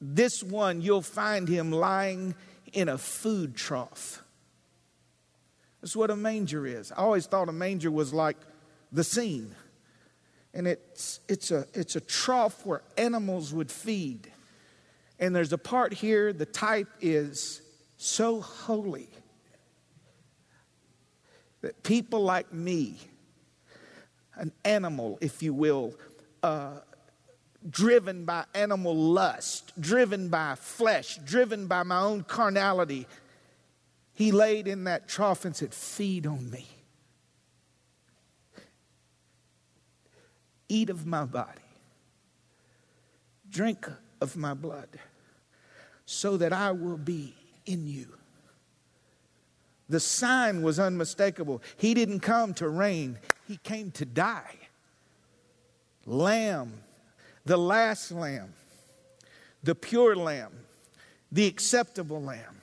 This 0.00 0.44
one, 0.44 0.80
you'll 0.80 1.02
find 1.02 1.48
him 1.48 1.72
lying 1.72 2.36
in 2.72 2.88
a 2.88 2.98
food 2.98 3.56
trough. 3.56 4.22
That's 5.80 5.96
what 5.96 6.10
a 6.10 6.16
manger 6.16 6.66
is. 6.66 6.92
I 6.92 6.96
always 6.96 7.26
thought 7.26 7.48
a 7.48 7.52
manger 7.52 7.90
was 7.90 8.14
like 8.14 8.36
the 8.92 9.02
scene. 9.02 9.54
And 10.52 10.68
it's, 10.68 11.20
it's, 11.28 11.50
a, 11.50 11.66
it's 11.74 11.96
a 11.96 12.00
trough 12.00 12.64
where 12.64 12.82
animals 12.96 13.52
would 13.52 13.70
feed. 13.70 14.30
And 15.18 15.34
there's 15.34 15.52
a 15.52 15.58
part 15.58 15.92
here, 15.92 16.32
the 16.32 16.46
type 16.46 16.88
is 17.00 17.60
so 17.96 18.40
holy 18.40 19.08
that 21.62 21.82
people 21.82 22.22
like 22.22 22.52
me, 22.52 22.98
an 24.36 24.52
animal, 24.64 25.18
if 25.20 25.42
you 25.42 25.54
will, 25.54 25.94
uh, 26.42 26.78
driven 27.68 28.24
by 28.24 28.44
animal 28.54 28.94
lust, 28.94 29.72
driven 29.80 30.28
by 30.28 30.54
flesh, 30.54 31.18
driven 31.24 31.66
by 31.66 31.82
my 31.82 32.00
own 32.00 32.22
carnality, 32.22 33.06
he 34.12 34.30
laid 34.32 34.68
in 34.68 34.84
that 34.84 35.08
trough 35.08 35.44
and 35.44 35.54
said, 35.56 35.74
Feed 35.74 36.26
on 36.26 36.50
me. 36.50 36.66
Eat 40.68 40.90
of 40.90 41.06
my 41.06 41.24
body. 41.24 41.60
Drink 43.50 43.88
of 44.20 44.36
my 44.36 44.54
blood, 44.54 44.88
so 46.06 46.36
that 46.36 46.52
I 46.52 46.72
will 46.72 46.96
be 46.96 47.34
in 47.66 47.86
you. 47.86 48.08
The 49.88 50.00
sign 50.00 50.62
was 50.62 50.78
unmistakable. 50.78 51.62
He 51.76 51.94
didn't 51.94 52.20
come 52.20 52.54
to 52.54 52.68
reign, 52.68 53.18
he 53.46 53.56
came 53.58 53.90
to 53.92 54.04
die. 54.04 54.56
Lamb, 56.06 56.72
the 57.44 57.56
last 57.56 58.10
lamb, 58.12 58.52
the 59.62 59.74
pure 59.74 60.14
lamb, 60.16 60.52
the 61.32 61.46
acceptable 61.46 62.22
lamb. 62.22 62.60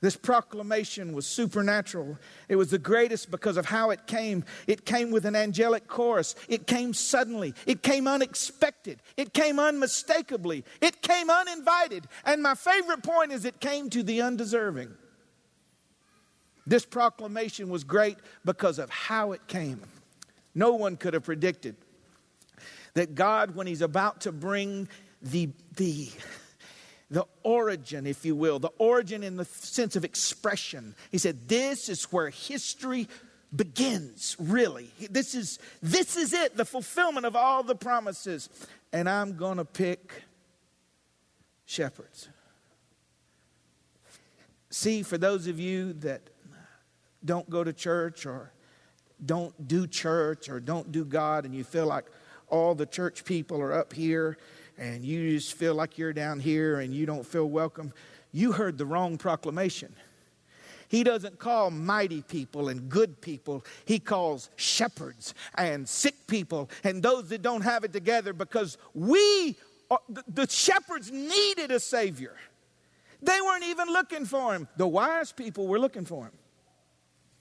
This 0.00 0.16
proclamation 0.16 1.12
was 1.12 1.26
supernatural. 1.26 2.16
It 2.48 2.56
was 2.56 2.70
the 2.70 2.78
greatest 2.78 3.30
because 3.30 3.58
of 3.58 3.66
how 3.66 3.90
it 3.90 4.06
came. 4.06 4.44
It 4.66 4.86
came 4.86 5.10
with 5.10 5.26
an 5.26 5.36
angelic 5.36 5.88
chorus. 5.88 6.34
It 6.48 6.66
came 6.66 6.94
suddenly. 6.94 7.54
It 7.66 7.82
came 7.82 8.08
unexpected. 8.08 9.02
It 9.18 9.34
came 9.34 9.58
unmistakably. 9.58 10.64
It 10.80 11.02
came 11.02 11.28
uninvited. 11.28 12.08
And 12.24 12.42
my 12.42 12.54
favorite 12.54 13.02
point 13.02 13.30
is 13.30 13.44
it 13.44 13.60
came 13.60 13.90
to 13.90 14.02
the 14.02 14.22
undeserving. 14.22 14.94
This 16.70 16.86
proclamation 16.86 17.68
was 17.68 17.82
great 17.82 18.16
because 18.44 18.78
of 18.78 18.88
how 18.90 19.32
it 19.32 19.48
came. 19.48 19.80
No 20.54 20.74
one 20.74 20.96
could 20.96 21.14
have 21.14 21.24
predicted 21.24 21.74
that 22.94 23.16
God, 23.16 23.56
when 23.56 23.66
He's 23.66 23.82
about 23.82 24.20
to 24.20 24.30
bring 24.30 24.88
the, 25.20 25.48
the, 25.74 26.10
the 27.10 27.26
origin, 27.42 28.06
if 28.06 28.24
you 28.24 28.36
will, 28.36 28.60
the 28.60 28.70
origin 28.78 29.24
in 29.24 29.36
the 29.36 29.46
sense 29.46 29.96
of 29.96 30.04
expression, 30.04 30.94
He 31.10 31.18
said, 31.18 31.48
This 31.48 31.88
is 31.88 32.04
where 32.04 32.30
history 32.30 33.08
begins, 33.54 34.36
really. 34.38 34.92
This 35.10 35.34
is, 35.34 35.58
this 35.82 36.16
is 36.16 36.32
it, 36.32 36.56
the 36.56 36.64
fulfillment 36.64 37.26
of 37.26 37.34
all 37.34 37.64
the 37.64 37.74
promises. 37.74 38.48
And 38.92 39.08
I'm 39.08 39.36
going 39.36 39.56
to 39.56 39.64
pick 39.64 40.22
shepherds. 41.66 42.28
See, 44.70 45.02
for 45.02 45.18
those 45.18 45.48
of 45.48 45.58
you 45.58 45.94
that 45.94 46.30
don't 47.24 47.48
go 47.50 47.64
to 47.64 47.72
church 47.72 48.26
or 48.26 48.52
don't 49.24 49.68
do 49.68 49.86
church 49.86 50.48
or 50.48 50.60
don't 50.60 50.90
do 50.92 51.04
God 51.04 51.44
and 51.44 51.54
you 51.54 51.64
feel 51.64 51.86
like 51.86 52.06
all 52.48 52.74
the 52.74 52.86
church 52.86 53.24
people 53.24 53.60
are 53.60 53.72
up 53.72 53.92
here 53.92 54.38
and 54.78 55.04
you 55.04 55.36
just 55.36 55.54
feel 55.54 55.74
like 55.74 55.98
you're 55.98 56.12
down 56.12 56.40
here 56.40 56.80
and 56.80 56.94
you 56.94 57.06
don't 57.06 57.26
feel 57.26 57.48
welcome, 57.48 57.92
you 58.32 58.52
heard 58.52 58.78
the 58.78 58.86
wrong 58.86 59.18
proclamation. 59.18 59.94
He 60.88 61.04
doesn't 61.04 61.38
call 61.38 61.70
mighty 61.70 62.22
people 62.22 62.68
and 62.68 62.88
good 62.88 63.20
people. 63.20 63.64
He 63.84 64.00
calls 64.00 64.50
shepherds 64.56 65.34
and 65.54 65.88
sick 65.88 66.26
people 66.26 66.68
and 66.82 67.00
those 67.00 67.28
that 67.28 67.42
don't 67.42 67.62
have 67.62 67.84
it 67.84 67.92
together 67.92 68.32
because 68.32 68.76
we, 68.92 69.56
are, 69.88 70.00
the 70.26 70.48
shepherds 70.48 71.12
needed 71.12 71.70
a 71.70 71.78
Savior. 71.78 72.34
They 73.22 73.40
weren't 73.40 73.64
even 73.64 73.88
looking 73.88 74.24
for 74.24 74.54
him. 74.54 74.66
The 74.76 74.88
wise 74.88 75.30
people 75.30 75.68
were 75.68 75.78
looking 75.78 76.06
for 76.06 76.24
him. 76.24 76.32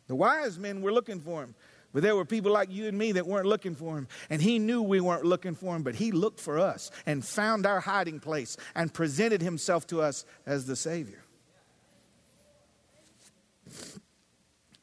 The 0.10 0.16
wise 0.16 0.58
men 0.58 0.82
were 0.82 0.92
looking 0.92 1.22
for 1.22 1.44
him. 1.44 1.56
But 1.94 2.02
there 2.02 2.16
were 2.16 2.26
people 2.26 2.52
like 2.52 2.72
you 2.72 2.88
and 2.88 2.98
me 2.98 3.12
that 3.14 3.28
weren't 3.28 3.46
looking 3.46 3.76
for 3.76 3.96
him. 3.96 4.08
And 4.32 4.42
he 4.42 4.58
knew 4.60 4.82
we 4.82 5.00
weren't 5.00 5.24
looking 5.24 5.54
for 5.56 5.76
him, 5.76 5.84
but 5.84 5.96
he 5.96 6.12
looked 6.12 6.40
for 6.40 6.60
us 6.60 6.90
and 7.06 7.24
found 7.24 7.68
our 7.68 7.80
hiding 7.80 8.20
place 8.20 8.58
and 8.76 8.92
presented 8.92 9.42
himself 9.42 9.86
to 9.88 10.02
us 10.02 10.26
as 10.48 10.66
the 10.66 10.76
Savior. 10.76 11.24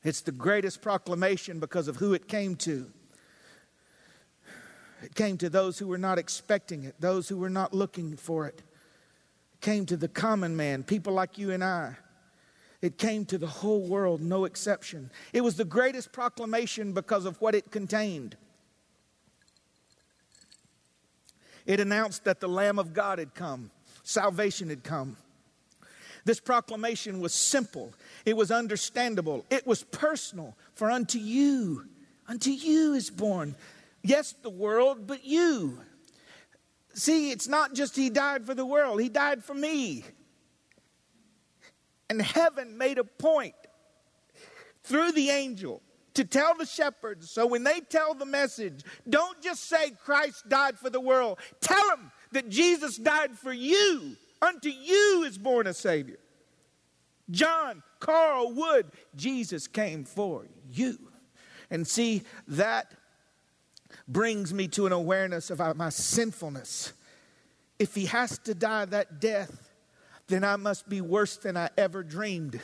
It's 0.05 0.21
the 0.21 0.33
greatest 0.33 0.81
proclamation 0.81 1.59
because 1.59 1.89
of 1.89 1.97
who 1.97 2.15
it 2.15 2.29
came 2.29 2.55
to. 2.57 2.87
It 5.03 5.17
came 5.17 5.39
to 5.39 5.51
those 5.51 5.81
who 5.81 5.89
were 5.89 5.99
not 5.99 6.19
expecting 6.19 6.85
it, 6.85 6.95
those 7.01 7.29
who 7.29 7.37
were 7.37 7.51
not 7.51 7.75
looking 7.75 8.17
for 8.17 8.47
it. 8.47 8.63
It 9.55 9.61
came 9.61 9.87
to 9.87 9.97
the 9.97 10.09
common 10.09 10.57
man, 10.57 10.85
people 10.85 11.15
like 11.15 11.37
you 11.37 11.51
and 11.51 11.65
I. 11.65 11.97
It 12.83 12.99
came 12.99 13.25
to 13.27 13.39
the 13.39 13.47
whole 13.47 13.87
world, 13.87 14.21
no 14.21 14.45
exception. 14.45 15.11
It 15.33 15.41
was 15.41 15.57
the 15.57 15.65
greatest 15.65 16.13
proclamation 16.13 16.93
because 16.93 17.25
of 17.25 17.41
what 17.41 17.55
it 17.55 17.71
contained. 17.71 18.37
It 21.65 21.81
announced 21.81 22.25
that 22.25 22.41
the 22.41 22.49
Lamb 22.49 22.79
of 22.79 22.95
God 22.95 23.19
had 23.19 23.35
come, 23.35 23.71
salvation 24.03 24.69
had 24.69 24.85
come. 24.85 25.17
This 26.25 26.41
proclamation 26.41 27.21
was 27.21 27.33
simple, 27.33 27.93
it 28.25 28.37
was 28.37 28.51
understandable, 28.51 29.45
it 29.51 29.67
was 29.67 29.85
personal. 29.85 30.57
For 30.75 30.91
unto 30.91 31.19
you, 31.19 31.87
unto 32.29 32.51
you 32.51 32.95
is 32.95 33.11
born, 33.11 33.55
yes, 34.03 34.35
the 34.43 34.51
world, 34.51 35.07
but 35.07 35.25
you. 35.25 35.81
See, 36.95 37.31
it's 37.31 37.49
not 37.49 37.75
just 37.75 37.97
He 37.97 38.11
died 38.11 38.45
for 38.47 38.55
the 38.55 38.67
world, 38.67 39.01
He 39.01 39.09
died 39.09 39.45
for 39.45 39.55
me. 39.55 40.05
And 42.09 42.23
heaven 42.23 42.79
made 42.79 42.99
a 42.99 43.05
point 43.05 43.55
through 44.85 45.13
the 45.13 45.31
angel 45.31 45.83
to 46.15 46.25
tell 46.25 46.55
the 46.57 46.65
shepherds 46.65 47.31
so 47.31 47.47
when 47.47 47.63
they 47.63 47.81
tell 47.81 48.15
the 48.15 48.25
message, 48.25 48.83
don't 49.09 49.41
just 49.43 49.65
say 49.65 49.91
Christ 50.05 50.49
died 50.49 50.79
for 50.79 50.89
the 50.89 51.01
world, 51.01 51.39
tell 51.61 51.89
them 51.91 52.11
that 52.33 52.49
Jesus 52.49 52.97
died 52.97 53.37
for 53.37 53.53
you. 53.53 54.17
Unto 54.41 54.69
you 54.69 55.25
is 55.27 55.39
born 55.39 55.67
a 55.67 55.75
Savior. 55.75 56.19
John, 57.31 57.83
Carl 58.01 58.53
Wood, 58.53 58.87
Jesus 59.15 59.67
came 59.67 60.05
for 60.05 60.47
you. 60.71 60.99
And 61.71 61.87
see, 61.87 62.23
that 62.49 62.93
brings 64.07 64.55
me 64.55 64.69
to 64.69 64.87
an 64.87 64.93
awareness 64.93 65.51
of 65.51 65.77
my 65.77 65.89
sinfulness. 65.89 66.93
If 67.79 67.95
he 67.95 68.07
has 68.07 68.39
to 68.41 68.55
die 68.55 68.85
that 68.87 69.21
death, 69.21 69.66
then 70.29 70.45
I 70.45 70.57
must 70.57 70.89
be 70.89 71.01
worse 71.01 71.37
than 71.37 71.57
I 71.57 71.71
ever 71.77 72.03
dreamed. 72.03 72.61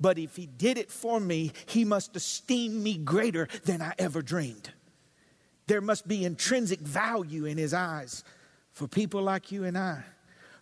But 0.00 0.18
if 0.18 0.36
he 0.36 0.46
did 0.46 0.78
it 0.78 0.90
for 0.90 1.20
me, 1.20 1.52
he 1.66 1.84
must 1.84 2.16
esteem 2.16 2.82
me 2.82 2.96
greater 2.96 3.48
than 3.64 3.82
I 3.82 3.92
ever 3.98 4.22
dreamed. 4.22 4.72
There 5.66 5.80
must 5.80 6.08
be 6.08 6.24
intrinsic 6.24 6.80
value 6.80 7.44
in 7.44 7.58
his 7.58 7.74
eyes 7.74 8.24
for 8.72 8.88
people 8.88 9.22
like 9.22 9.52
you 9.52 9.64
and 9.64 9.76
I 9.76 10.02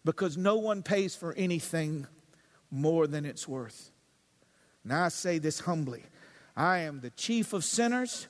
because 0.04 0.36
no 0.36 0.56
one 0.56 0.82
pays 0.82 1.14
for 1.14 1.34
anything 1.34 2.06
more 2.70 3.06
than 3.06 3.24
it's 3.24 3.48
worth. 3.48 3.90
Now 4.84 5.04
I 5.04 5.08
say 5.08 5.38
this 5.38 5.60
humbly 5.60 6.04
I 6.56 6.78
am 6.78 7.00
the 7.00 7.10
chief 7.10 7.52
of 7.52 7.64
sinners 7.64 8.26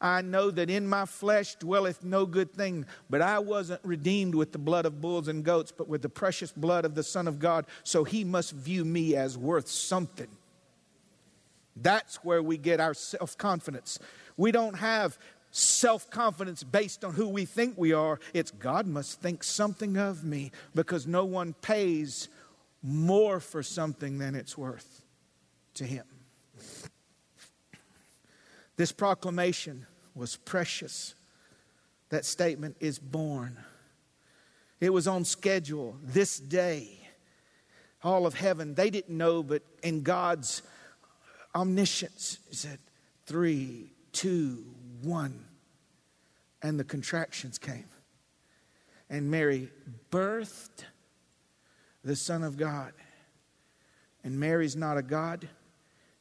I 0.00 0.22
know 0.22 0.50
that 0.50 0.70
in 0.70 0.86
my 0.86 1.04
flesh 1.04 1.56
dwelleth 1.56 2.02
no 2.02 2.24
good 2.24 2.52
thing, 2.52 2.86
but 3.10 3.20
I 3.20 3.38
wasn't 3.38 3.80
redeemed 3.84 4.34
with 4.34 4.52
the 4.52 4.58
blood 4.58 4.86
of 4.86 5.00
bulls 5.00 5.28
and 5.28 5.44
goats, 5.44 5.72
but 5.72 5.88
with 5.88 6.00
the 6.00 6.08
precious 6.08 6.52
blood 6.52 6.84
of 6.84 6.94
the 6.94 7.02
Son 7.02 7.28
of 7.28 7.38
God. 7.38 7.66
So 7.84 8.04
he 8.04 8.24
must 8.24 8.52
view 8.52 8.84
me 8.84 9.14
as 9.14 9.36
worth 9.36 9.68
something. 9.68 10.28
That's 11.76 12.16
where 12.24 12.42
we 12.42 12.56
get 12.56 12.80
our 12.80 12.94
self 12.94 13.36
confidence. 13.36 13.98
We 14.36 14.52
don't 14.52 14.78
have 14.78 15.18
self 15.50 16.10
confidence 16.10 16.62
based 16.62 17.04
on 17.04 17.14
who 17.14 17.28
we 17.28 17.44
think 17.44 17.76
we 17.76 17.92
are. 17.92 18.20
It's 18.32 18.50
God 18.50 18.86
must 18.86 19.20
think 19.20 19.44
something 19.44 19.96
of 19.96 20.24
me 20.24 20.52
because 20.74 21.06
no 21.06 21.24
one 21.24 21.54
pays 21.60 22.28
more 22.82 23.40
for 23.40 23.62
something 23.62 24.18
than 24.18 24.34
it's 24.34 24.56
worth 24.56 25.02
to 25.74 25.84
him. 25.84 26.04
This 28.80 28.92
proclamation 28.92 29.84
was 30.14 30.36
precious. 30.36 31.14
That 32.08 32.24
statement 32.24 32.76
is 32.80 32.98
born. 32.98 33.58
It 34.80 34.88
was 34.88 35.06
on 35.06 35.26
schedule 35.26 35.98
this 36.02 36.38
day. 36.38 37.06
All 38.02 38.24
of 38.24 38.32
heaven, 38.32 38.74
they 38.74 38.88
didn't 38.88 39.14
know, 39.14 39.42
but 39.42 39.60
in 39.82 40.00
God's 40.00 40.62
omniscience, 41.54 42.38
He 42.48 42.54
said, 42.54 42.78
three, 43.26 43.92
two, 44.12 44.64
one. 45.02 45.44
And 46.62 46.80
the 46.80 46.84
contractions 46.84 47.58
came. 47.58 47.90
And 49.10 49.30
Mary 49.30 49.68
birthed 50.10 50.86
the 52.02 52.16
Son 52.16 52.42
of 52.42 52.56
God. 52.56 52.94
And 54.24 54.40
Mary's 54.40 54.74
not 54.74 54.96
a 54.96 55.02
God, 55.02 55.50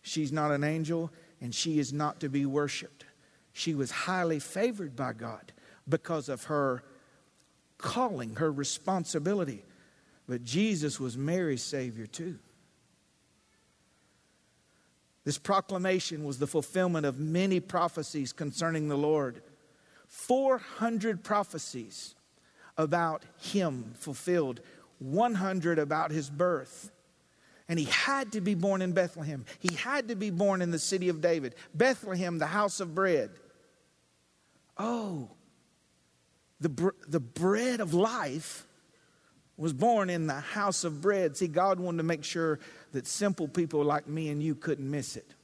she's 0.02 0.34
not 0.34 0.52
an 0.52 0.66
angel, 0.66 1.10
and 1.42 1.54
she 1.54 1.80
is 1.80 1.94
not 1.94 2.20
to 2.20 2.30
be 2.30 2.46
worshiped. 2.46 3.06
She 3.54 3.76
was 3.76 3.92
highly 3.92 4.40
favored 4.40 4.96
by 4.96 5.14
God 5.14 5.52
because 5.88 6.30
of 6.30 6.46
her 6.46 6.84
calling, 7.78 8.36
her 8.36 8.52
responsibility. 8.52 9.64
But 10.28 10.44
Jesus 10.44 11.00
was 11.00 11.18
Mary's 11.18 11.64
Savior 11.64 12.06
too. 12.06 12.38
This 15.26 15.38
proclamation 15.38 16.24
was 16.24 16.40
the 16.40 16.48
fulfillment 16.48 17.06
of 17.06 17.20
many 17.20 17.60
prophecies 17.60 18.34
concerning 18.34 18.88
the 18.88 18.98
Lord. 18.98 19.42
400 20.08 21.24
prophecies 21.24 22.16
about 22.78 23.24
him 23.38 23.94
fulfilled, 23.96 24.62
100 25.00 25.78
about 25.78 26.12
his 26.12 26.30
birth. 26.30 26.92
And 27.70 27.78
he 27.78 27.86
had 27.86 28.32
to 28.32 28.42
be 28.42 28.56
born 28.56 28.82
in 28.82 28.94
Bethlehem. 28.94 29.46
He 29.60 29.76
had 29.76 30.08
to 30.08 30.16
be 30.16 30.32
born 30.32 30.64
in 30.64 30.72
the 30.72 30.80
city 30.80 31.08
of 31.08 31.22
David. 31.22 31.54
Bethlehem, 31.74 32.40
the 32.40 32.48
house 32.48 32.80
of 32.80 32.96
bread. 32.96 33.30
Oh, 34.76 35.30
the, 36.60 36.70
br- 36.70 36.90
the 37.08 37.20
bread 37.20 37.80
of 37.80 37.94
life 37.94 38.66
was 39.56 39.72
born 39.72 40.10
in 40.10 40.26
the 40.26 40.40
house 40.40 40.84
of 40.84 41.00
bread. 41.00 41.38
See, 41.38 41.48
God 41.48 41.80
wanted 41.80 41.98
to 41.98 42.04
make 42.04 42.24
sure 42.24 42.60
that 42.92 43.06
simple 43.06 43.48
people 43.48 43.84
like 43.84 44.08
me 44.08 44.30
and 44.30 44.42
you 44.42 44.56
couldn't 44.56 44.90
miss 44.90 45.16
it. 45.16 45.36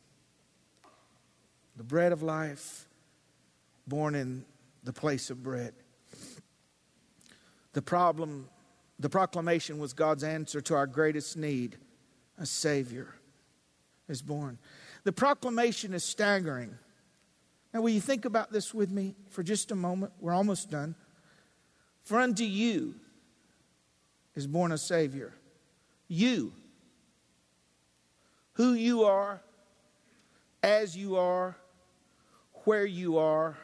The 1.78 1.84
bread 1.84 2.12
of 2.12 2.24
life, 2.24 2.88
born 3.86 4.16
in 4.16 4.46
the 4.84 4.94
place 4.94 5.30
of 5.30 5.44
bread. 5.44 5.74
The 7.74 7.82
problem, 7.82 8.48
the 8.98 9.10
proclamation 9.10 9.78
was 9.78 9.94
God's 9.94 10.24
answer 10.24 10.62
to 10.62 10.76
our 10.76 10.88
greatest 10.88 11.38
need 11.38 11.78
a 12.38 12.46
Savior 12.46 13.14
is 14.08 14.22
born. 14.22 14.58
The 15.04 15.12
proclamation 15.12 15.94
is 15.94 16.04
staggering. 16.04 16.78
Now, 17.74 17.82
will 17.82 17.90
you 17.90 18.02
think 18.02 18.26
about 18.26 18.52
this 18.52 18.74
with 18.74 18.90
me 18.90 19.16
for 19.30 19.44
just 19.44 19.72
a 19.72 19.76
moment? 19.76 20.14
We're 20.20 20.34
almost 20.34 20.70
done. 20.70 20.96
For 22.04 22.20
unto 22.20 22.44
you 22.44 22.96
is 24.36 24.48
born 24.48 24.72
a 24.72 24.78
Savior. 24.78 25.34
You, 26.08 26.54
who 28.54 28.74
you 28.74 29.04
are, 29.04 29.42
as 30.62 30.96
you 30.96 31.18
are, 31.18 31.56
where 32.64 32.86
you 32.86 33.18
are, 33.18 33.58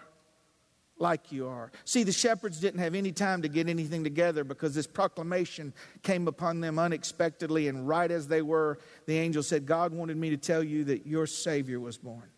like 1.01 1.31
you 1.31 1.48
are. 1.48 1.72
See, 1.84 2.03
the 2.03 2.12
shepherds 2.12 2.60
didn't 2.60 2.79
have 2.79 2.96
any 2.96 3.12
time 3.12 3.41
to 3.41 3.50
get 3.50 3.67
anything 3.67 4.03
together 4.03 4.43
because 4.43 4.74
this 4.75 4.88
proclamation 4.88 5.74
came 6.03 6.27
upon 6.27 6.62
them 6.62 6.79
unexpectedly, 6.79 7.67
and 7.67 7.88
right 7.88 8.10
as 8.10 8.27
they 8.27 8.41
were, 8.41 8.79
the 9.08 9.17
angel 9.17 9.43
said, 9.43 9.65
God 9.65 9.93
wanted 9.93 10.17
me 10.17 10.29
to 10.29 10.38
tell 10.38 10.63
you 10.63 10.86
that 10.86 11.05
your 11.08 11.25
Savior 11.25 11.79
was 11.79 11.98
born. 11.98 12.29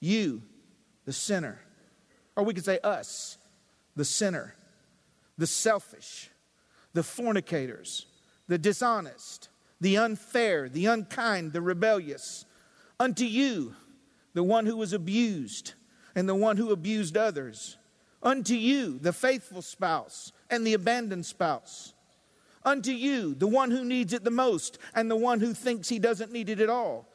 You, 0.00 0.42
the 1.04 1.12
sinner, 1.12 1.60
or 2.36 2.44
we 2.44 2.54
could 2.54 2.64
say 2.64 2.78
us, 2.82 3.38
the 3.94 4.04
sinner, 4.04 4.54
the 5.38 5.46
selfish, 5.46 6.30
the 6.94 7.02
fornicators, 7.02 8.06
the 8.48 8.58
dishonest, 8.58 9.48
the 9.80 9.98
unfair, 9.98 10.68
the 10.68 10.86
unkind, 10.86 11.52
the 11.52 11.60
rebellious. 11.60 12.44
Unto 12.98 13.24
you, 13.24 13.74
the 14.32 14.42
one 14.42 14.66
who 14.66 14.76
was 14.76 14.92
abused 14.92 15.74
and 16.14 16.28
the 16.28 16.34
one 16.34 16.56
who 16.56 16.72
abused 16.72 17.16
others. 17.16 17.76
Unto 18.22 18.54
you, 18.54 18.98
the 18.98 19.12
faithful 19.12 19.62
spouse 19.62 20.32
and 20.48 20.66
the 20.66 20.74
abandoned 20.74 21.26
spouse. 21.26 21.92
Unto 22.64 22.92
you, 22.92 23.34
the 23.34 23.46
one 23.46 23.70
who 23.70 23.84
needs 23.84 24.12
it 24.12 24.24
the 24.24 24.30
most 24.30 24.78
and 24.94 25.10
the 25.10 25.16
one 25.16 25.40
who 25.40 25.52
thinks 25.52 25.88
he 25.88 25.98
doesn't 25.98 26.32
need 26.32 26.48
it 26.48 26.60
at 26.60 26.70
all. 26.70 27.06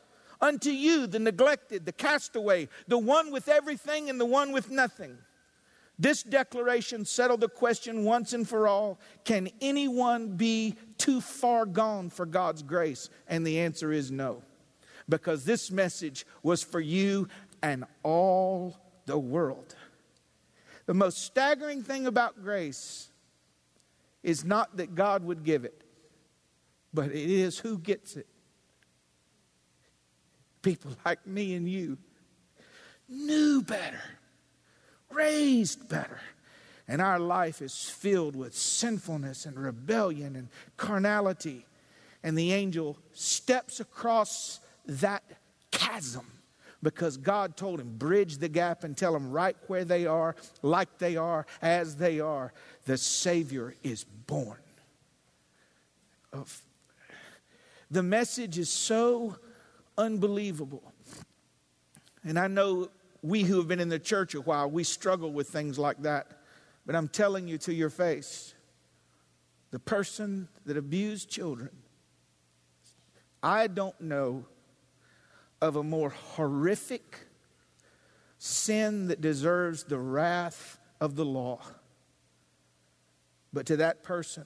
Unto 0.42 0.70
you, 0.70 1.08
the 1.08 1.20
neglected, 1.20 1.86
the 1.86 1.92
castaway, 1.92 2.70
the 2.88 2.98
one 2.98 3.32
with 3.32 3.50
everything 3.50 4.10
and 4.10 4.20
the 4.20 4.26
one 4.26 4.52
with 4.52 4.70
nothing. 4.70 5.18
This 5.98 6.24
declaration 6.24 7.04
settled 7.04 7.42
the 7.42 7.50
question 7.50 8.06
once 8.06 8.32
and 8.32 8.48
for 8.48 8.68
all 8.68 9.00
can 9.26 9.50
anyone 9.60 10.38
be 10.38 10.76
too 10.98 11.20
far 11.20 11.66
gone 11.66 12.10
for 12.10 12.26
God's 12.26 12.62
grace? 12.62 13.10
And 13.28 13.46
the 13.46 13.60
answer 13.60 13.92
is 13.92 14.10
no. 14.10 14.44
Because 15.10 15.44
this 15.44 15.72
message 15.72 16.26
was 16.42 16.64
for 16.64 16.80
you 16.80 17.28
and 17.62 17.84
all 18.04 18.78
the 19.10 19.18
world. 19.18 19.76
The 20.86 20.94
most 20.94 21.24
staggering 21.24 21.84
thing 21.84 22.06
about 22.08 22.44
grace 22.44 23.10
is 24.22 24.46
not 24.46 24.78
that 24.78 24.96
God 24.96 25.24
would 25.24 25.44
give 25.44 25.66
it, 25.66 25.84
but 26.94 27.08
it 27.08 27.30
is 27.30 27.58
who 27.58 27.80
gets 27.80 28.16
it. 28.16 28.28
People 30.62 30.92
like 31.06 31.26
me 31.26 31.56
and 31.56 31.68
you 31.68 31.98
knew 33.08 33.62
better 33.64 34.02
raised 35.10 35.90
better. 35.90 36.20
And 36.88 37.02
our 37.02 37.20
life 37.20 37.62
is 37.62 37.90
filled 37.90 38.36
with 38.36 38.56
sinfulness 38.56 39.46
and 39.46 39.60
rebellion 39.60 40.36
and 40.36 40.50
carnality. 40.78 41.66
And 42.24 42.38
the 42.38 42.54
angel 42.54 42.98
steps 43.14 43.80
across 43.80 44.60
that 44.86 45.24
chasm 45.72 46.26
because 46.82 47.18
God 47.18 47.58
told 47.58 47.80
him, 47.80 47.98
bridge 47.98 48.38
the 48.38 48.48
gap 48.48 48.84
and 48.84 48.96
tell 48.96 49.14
them 49.14 49.32
right 49.32 49.58
where 49.68 49.84
they 49.84 50.06
are, 50.06 50.36
like 50.62 50.98
they 50.98 51.18
are, 51.18 51.46
as 51.62 51.98
they 51.98 52.20
are. 52.20 52.54
The 52.86 52.98
Savior 52.98 53.76
is 53.84 54.04
born. 54.04 54.60
The 57.92 58.04
message 58.04 58.58
is 58.58 58.70
so 58.70 59.38
unbelievable. 59.98 60.94
And 62.24 62.40
I 62.40 62.48
know 62.48 62.90
we 63.22 63.44
who 63.44 63.58
have 63.58 63.68
been 63.68 63.80
in 63.80 63.90
the 63.90 64.00
church 64.00 64.36
a 64.36 64.42
while, 64.42 64.70
we 64.70 64.84
struggle 64.84 65.32
with 65.32 65.50
things 65.50 65.78
like 65.78 66.02
that. 66.04 66.28
But 66.86 66.96
I'm 66.96 67.08
telling 67.08 67.48
you 67.48 67.58
to 67.60 67.74
your 67.74 67.90
face 67.90 68.54
the 69.72 69.80
person 69.80 70.48
that 70.66 70.78
abused 70.78 71.30
children, 71.30 71.70
I 73.44 73.68
don't 73.68 74.00
know 74.02 74.46
of 75.62 75.76
a 75.76 75.84
more 75.84 76.10
horrific 76.10 77.28
sin 78.38 79.08
that 79.08 79.22
deserves 79.22 79.84
the 79.84 80.00
wrath 80.00 80.80
of 81.02 81.16
the 81.16 81.26
law. 81.26 81.60
But 83.52 83.66
to 83.68 83.78
that 83.78 84.04
person 84.04 84.46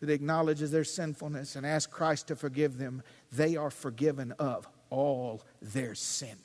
that 0.00 0.10
acknowledges 0.10 0.70
their 0.70 0.84
sinfulness 0.84 1.56
and 1.56 1.66
asks 1.66 1.92
Christ 1.92 2.28
to 2.28 2.36
forgive 2.36 2.78
them, 2.78 3.02
they 3.32 3.56
are 3.56 3.70
forgiven 3.70 4.32
of 4.32 4.68
all 4.90 5.42
their 5.60 5.94
sin 5.94 6.36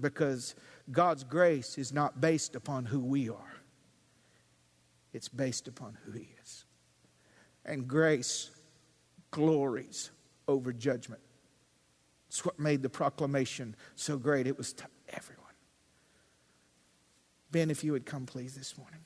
because 0.00 0.54
God's 0.90 1.24
grace 1.24 1.78
is 1.78 1.92
not 1.92 2.20
based 2.20 2.56
upon 2.56 2.86
who 2.86 3.00
we 3.00 3.28
are, 3.28 3.54
it's 5.12 5.28
based 5.28 5.68
upon 5.68 5.96
who 6.04 6.12
He 6.12 6.28
is. 6.42 6.64
And 7.64 7.86
grace 7.86 8.50
glories 9.30 10.10
over 10.50 10.72
judgment. 10.72 11.22
It's 12.28 12.44
what 12.44 12.58
made 12.58 12.82
the 12.82 12.88
proclamation 12.88 13.74
so 13.96 14.16
great. 14.16 14.46
It 14.46 14.58
was 14.58 14.72
to 14.74 14.84
everyone. 15.08 15.46
Ben, 17.50 17.70
if 17.70 17.82
you 17.82 17.92
would 17.92 18.06
come, 18.06 18.26
please, 18.26 18.54
this 18.54 18.76
morning. 18.76 19.00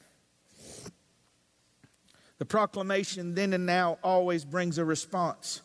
The 2.39 2.45
proclamation 2.45 3.35
then 3.35 3.53
and 3.53 3.65
now 3.65 3.99
always 4.03 4.45
brings 4.45 4.77
a 4.79 4.85
response. 4.85 5.63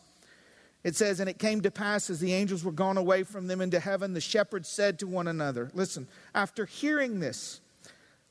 It 0.84 0.96
says, 0.96 1.20
And 1.20 1.28
it 1.28 1.38
came 1.38 1.60
to 1.62 1.70
pass 1.70 2.08
as 2.08 2.20
the 2.20 2.32
angels 2.32 2.64
were 2.64 2.72
gone 2.72 2.96
away 2.96 3.22
from 3.22 3.48
them 3.48 3.60
into 3.60 3.80
heaven, 3.80 4.14
the 4.14 4.20
shepherds 4.20 4.68
said 4.68 4.98
to 5.00 5.06
one 5.06 5.28
another, 5.28 5.70
Listen, 5.74 6.08
after 6.34 6.64
hearing 6.64 7.20
this, 7.20 7.60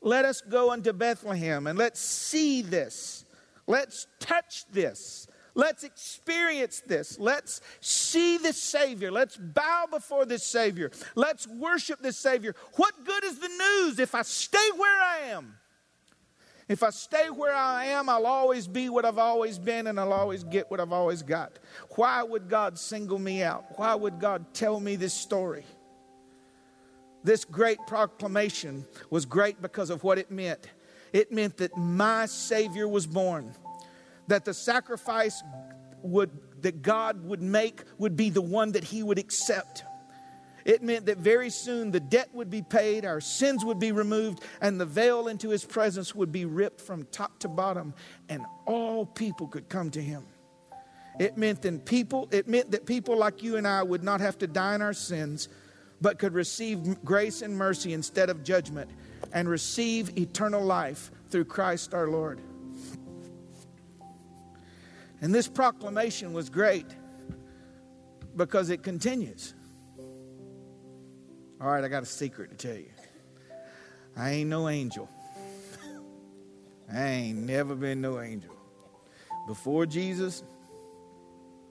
let 0.02 0.26
us 0.26 0.42
go 0.42 0.72
unto 0.72 0.94
Bethlehem 0.94 1.68
and 1.68 1.78
let's 1.78 2.00
see 2.00 2.62
this. 2.62 3.26
Let's 3.68 4.08
touch 4.20 4.66
this. 4.72 5.28
Let's 5.60 5.84
experience 5.84 6.82
this. 6.88 7.20
Let's 7.20 7.60
see 7.82 8.38
this 8.38 8.56
Savior. 8.56 9.12
Let's 9.12 9.36
bow 9.36 9.88
before 9.92 10.26
this 10.26 10.42
Savior. 10.42 10.90
Let's 11.16 11.48
worship 11.48 12.02
this 12.02 12.18
Savior. 12.18 12.56
What 12.78 12.94
good 13.04 13.26
is 13.26 13.40
the 13.40 13.50
news 13.50 14.00
if 14.00 14.16
I 14.16 14.22
stay 14.22 14.70
where 14.78 15.02
I 15.02 15.18
am? 15.32 15.56
If 16.70 16.82
I 16.82 16.92
stay 16.92 17.30
where 17.30 17.54
I 17.54 17.88
am, 17.88 18.08
I'll 18.08 18.26
always 18.26 18.70
be 18.70 18.88
what 18.88 19.04
I've 19.04 19.18
always 19.18 19.60
been 19.60 19.88
and 19.88 20.00
I'll 20.00 20.14
always 20.14 20.46
get 20.46 20.72
what 20.72 20.80
I've 20.80 20.94
always 20.94 21.24
got. 21.24 21.60
Why 21.98 22.24
would 22.24 22.48
God 22.48 22.80
single 22.80 23.20
me 23.20 23.44
out? 23.44 23.66
Why 23.78 23.96
would 23.96 24.18
God 24.18 24.54
tell 24.54 24.80
me 24.80 24.96
this 24.96 25.14
story? 25.14 25.66
This 27.22 27.44
great 27.44 27.80
proclamation 27.86 28.86
was 29.10 29.26
great 29.26 29.62
because 29.62 29.90
of 29.90 30.06
what 30.06 30.18
it 30.20 30.32
meant. 30.32 30.70
It 31.12 31.34
meant 31.34 31.58
that 31.58 31.76
my 31.76 32.28
Savior 32.28 32.88
was 32.88 33.06
born, 33.06 33.54
that 34.30 34.46
the 34.46 34.54
sacrifice 34.54 35.44
would, 36.02 36.32
that 36.62 36.82
God 36.82 37.24
would 37.26 37.42
make 37.42 37.84
would 37.98 38.16
be 38.16 38.30
the 38.30 38.42
one 38.42 38.72
that 38.72 38.84
He 38.84 39.04
would 39.04 39.20
accept. 39.20 39.84
It 40.66 40.84
meant 40.84 41.08
that 41.08 41.18
very 41.18 41.50
soon 41.50 41.92
the 41.92 42.00
debt 42.00 42.30
would 42.34 42.50
be 42.50 42.62
paid, 42.62 43.06
our 43.06 43.22
sins 43.22 43.66
would 43.66 43.80
be 43.80 43.92
removed, 43.92 44.44
and 44.62 44.80
the 44.80 44.86
veil 44.86 45.28
into 45.28 45.50
his 45.50 45.66
presence 45.66 46.14
would 46.14 46.32
be 46.32 46.46
ripped 46.46 46.82
from 46.82 47.06
top 47.06 47.40
to 47.40 47.48
bottom, 47.48 47.94
and 48.28 48.46
all 48.66 49.06
people 49.06 49.48
could 49.48 49.68
come 49.68 49.90
to 49.92 50.02
him. 50.02 50.26
It 51.18 51.38
meant 51.38 51.64
that 51.64 51.86
people, 51.86 52.28
it 52.32 52.48
meant 52.48 52.72
that 52.72 52.86
people 52.86 53.18
like 53.18 53.42
you 53.42 53.56
and 53.56 53.68
I 53.68 53.82
would 53.82 54.04
not 54.04 54.22
have 54.22 54.38
to 54.40 54.48
die 54.48 54.76
in 54.76 54.82
our 54.82 54.94
sins, 54.94 55.50
but 56.02 56.20
could 56.20 56.34
receive 56.34 57.04
grace 57.04 57.42
and 57.42 57.58
mercy 57.58 57.94
instead 57.94 58.30
of 58.30 58.44
judgment, 58.44 58.92
and 59.34 59.50
receive 59.50 60.18
eternal 60.18 60.64
life 60.64 61.10
through 61.30 61.46
Christ 61.46 61.94
our 61.94 62.08
Lord. 62.08 62.42
And 65.22 65.34
this 65.34 65.48
proclamation 65.48 66.34
was 66.34 66.50
great 66.50 66.86
because 68.36 68.70
it 68.70 68.84
continues. 68.84 69.54
All 71.62 71.68
right, 71.68 71.84
I 71.84 71.90
got 71.90 72.04
a 72.04 72.06
secret 72.06 72.52
to 72.52 72.56
tell 72.56 72.78
you. 72.78 72.92
I 74.16 74.32
ain't 74.32 74.50
no 74.50 74.70
angel. 74.70 75.10
I 76.92 77.02
ain't 77.02 77.40
never 77.40 77.76
been 77.76 78.02
no 78.02 78.22
angel. 78.22 78.56
Before 79.46 79.86
Jesus 79.86 80.44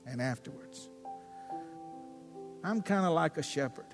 and 0.07 0.21
afterwards. 0.21 0.89
I'm 2.63 2.83
kind 2.83 3.07
of 3.07 3.13
like 3.13 3.39
a 3.39 3.43
shepherd. 3.43 3.87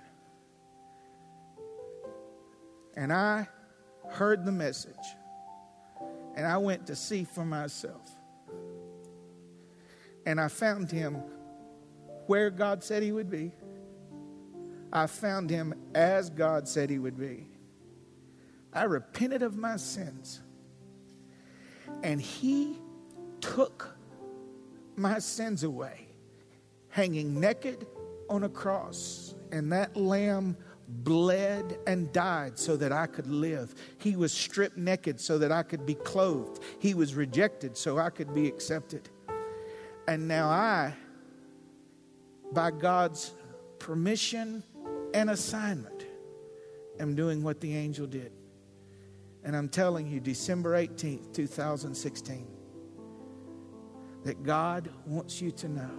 And 2.96 3.12
I 3.12 3.48
heard 4.10 4.44
the 4.44 4.52
message. 4.52 4.94
And 6.36 6.46
I 6.46 6.58
went 6.58 6.86
to 6.88 6.96
see 6.96 7.24
for 7.24 7.44
myself. 7.44 8.10
And 10.26 10.40
I 10.40 10.48
found 10.48 10.90
him 10.90 11.22
where 12.26 12.50
God 12.50 12.82
said 12.82 13.02
he 13.02 13.12
would 13.12 13.30
be. 13.30 13.52
I 14.92 15.06
found 15.06 15.50
him 15.50 15.74
as 15.94 16.30
God 16.30 16.68
said 16.68 16.88
he 16.88 16.98
would 16.98 17.18
be. 17.18 17.48
I 18.72 18.84
repented 18.84 19.42
of 19.42 19.56
my 19.56 19.76
sins. 19.76 20.40
And 22.02 22.20
he 22.20 22.78
took 23.40 23.96
my 24.96 25.18
sins 25.18 25.64
away, 25.64 26.08
hanging 26.88 27.40
naked 27.40 27.86
on 28.30 28.44
a 28.44 28.48
cross. 28.48 29.34
And 29.52 29.72
that 29.72 29.96
lamb 29.96 30.56
bled 30.88 31.78
and 31.86 32.12
died 32.12 32.58
so 32.58 32.76
that 32.76 32.92
I 32.92 33.06
could 33.06 33.26
live. 33.26 33.74
He 33.98 34.16
was 34.16 34.32
stripped 34.32 34.76
naked 34.76 35.20
so 35.20 35.38
that 35.38 35.52
I 35.52 35.62
could 35.62 35.86
be 35.86 35.94
clothed. 35.94 36.62
He 36.78 36.94
was 36.94 37.14
rejected 37.14 37.76
so 37.76 37.98
I 37.98 38.10
could 38.10 38.34
be 38.34 38.46
accepted. 38.46 39.08
And 40.06 40.28
now 40.28 40.48
I, 40.48 40.94
by 42.52 42.70
God's 42.70 43.32
permission 43.78 44.62
and 45.14 45.30
assignment, 45.30 46.06
am 47.00 47.14
doing 47.14 47.42
what 47.42 47.60
the 47.60 47.74
angel 47.74 48.06
did. 48.06 48.32
And 49.44 49.56
I'm 49.56 49.68
telling 49.68 50.06
you, 50.06 50.20
December 50.20 50.72
18th, 50.72 51.32
2016, 51.32 52.46
that 54.24 54.42
God 54.42 54.90
wants 55.06 55.40
you 55.40 55.50
to 55.52 55.68
know 55.68 55.90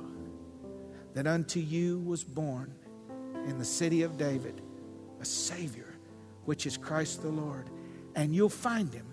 that 1.14 1.28
unto 1.28 1.60
you 1.60 2.00
was 2.00 2.24
born 2.24 2.74
in 3.48 3.58
the 3.58 3.66
city 3.66 4.02
of 4.02 4.18
David 4.18 4.62
a 5.22 5.26
Savior, 5.26 5.96
which 6.46 6.66
is 6.66 6.76
Christ 6.78 7.22
the 7.22 7.30
Lord. 7.30 7.70
And 8.16 8.36
you'll 8.36 8.50
find 8.50 8.94
him 8.94 9.08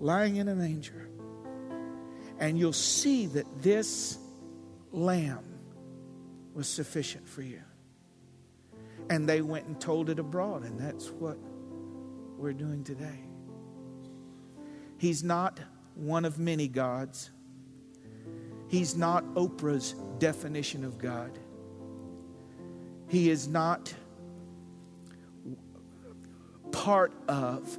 lying 0.00 0.36
in 0.36 0.48
a 0.48 0.54
manger. 0.54 1.08
And 2.38 2.58
you'll 2.58 2.72
see 2.72 3.26
that 3.26 3.62
this 3.62 4.18
lamb 4.92 5.44
was 6.54 6.68
sufficient 6.68 7.28
for 7.28 7.42
you. 7.42 7.62
And 9.10 9.28
they 9.28 9.42
went 9.42 9.66
and 9.66 9.80
told 9.80 10.10
it 10.10 10.18
abroad, 10.18 10.64
and 10.64 10.78
that's 10.78 11.10
what 11.10 11.38
we're 12.36 12.52
doing 12.52 12.84
today. 12.84 13.20
He's 14.98 15.24
not 15.24 15.60
one 15.94 16.24
of 16.24 16.38
many 16.38 16.68
gods. 16.68 17.30
He's 18.68 18.96
not 18.96 19.24
Oprah's 19.34 19.94
definition 20.18 20.84
of 20.84 20.98
God. 20.98 21.38
He 23.08 23.30
is 23.30 23.48
not 23.48 23.94
part 26.70 27.12
of 27.28 27.78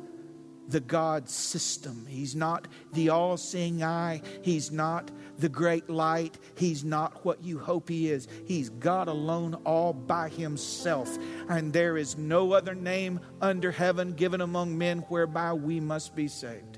the 0.70 0.80
God 0.80 1.28
system. 1.28 2.06
He's 2.08 2.36
not 2.36 2.68
the 2.94 3.10
all 3.10 3.38
seeing 3.38 3.84
eye. 3.84 4.22
He's 4.42 4.72
not 4.72 5.12
the 5.40 5.50
great 5.50 5.90
light. 5.90 6.38
He's 6.56 6.84
not 6.84 7.26
what 7.26 7.44
you 7.44 7.58
hope 7.60 7.90
He 7.90 8.10
is. 8.10 8.28
He's 8.46 8.70
God 8.70 9.08
alone, 9.08 9.56
all 9.66 9.94
by 9.94 10.30
Himself. 10.30 11.18
And 11.50 11.74
there 11.74 11.98
is 11.98 12.18
no 12.18 12.54
other 12.54 12.76
name 12.76 13.20
under 13.42 13.72
heaven 13.72 14.14
given 14.14 14.42
among 14.42 14.78
men 14.78 15.00
whereby 15.10 15.54
we 15.54 15.80
must 15.80 16.16
be 16.16 16.28
saved. 16.28 16.78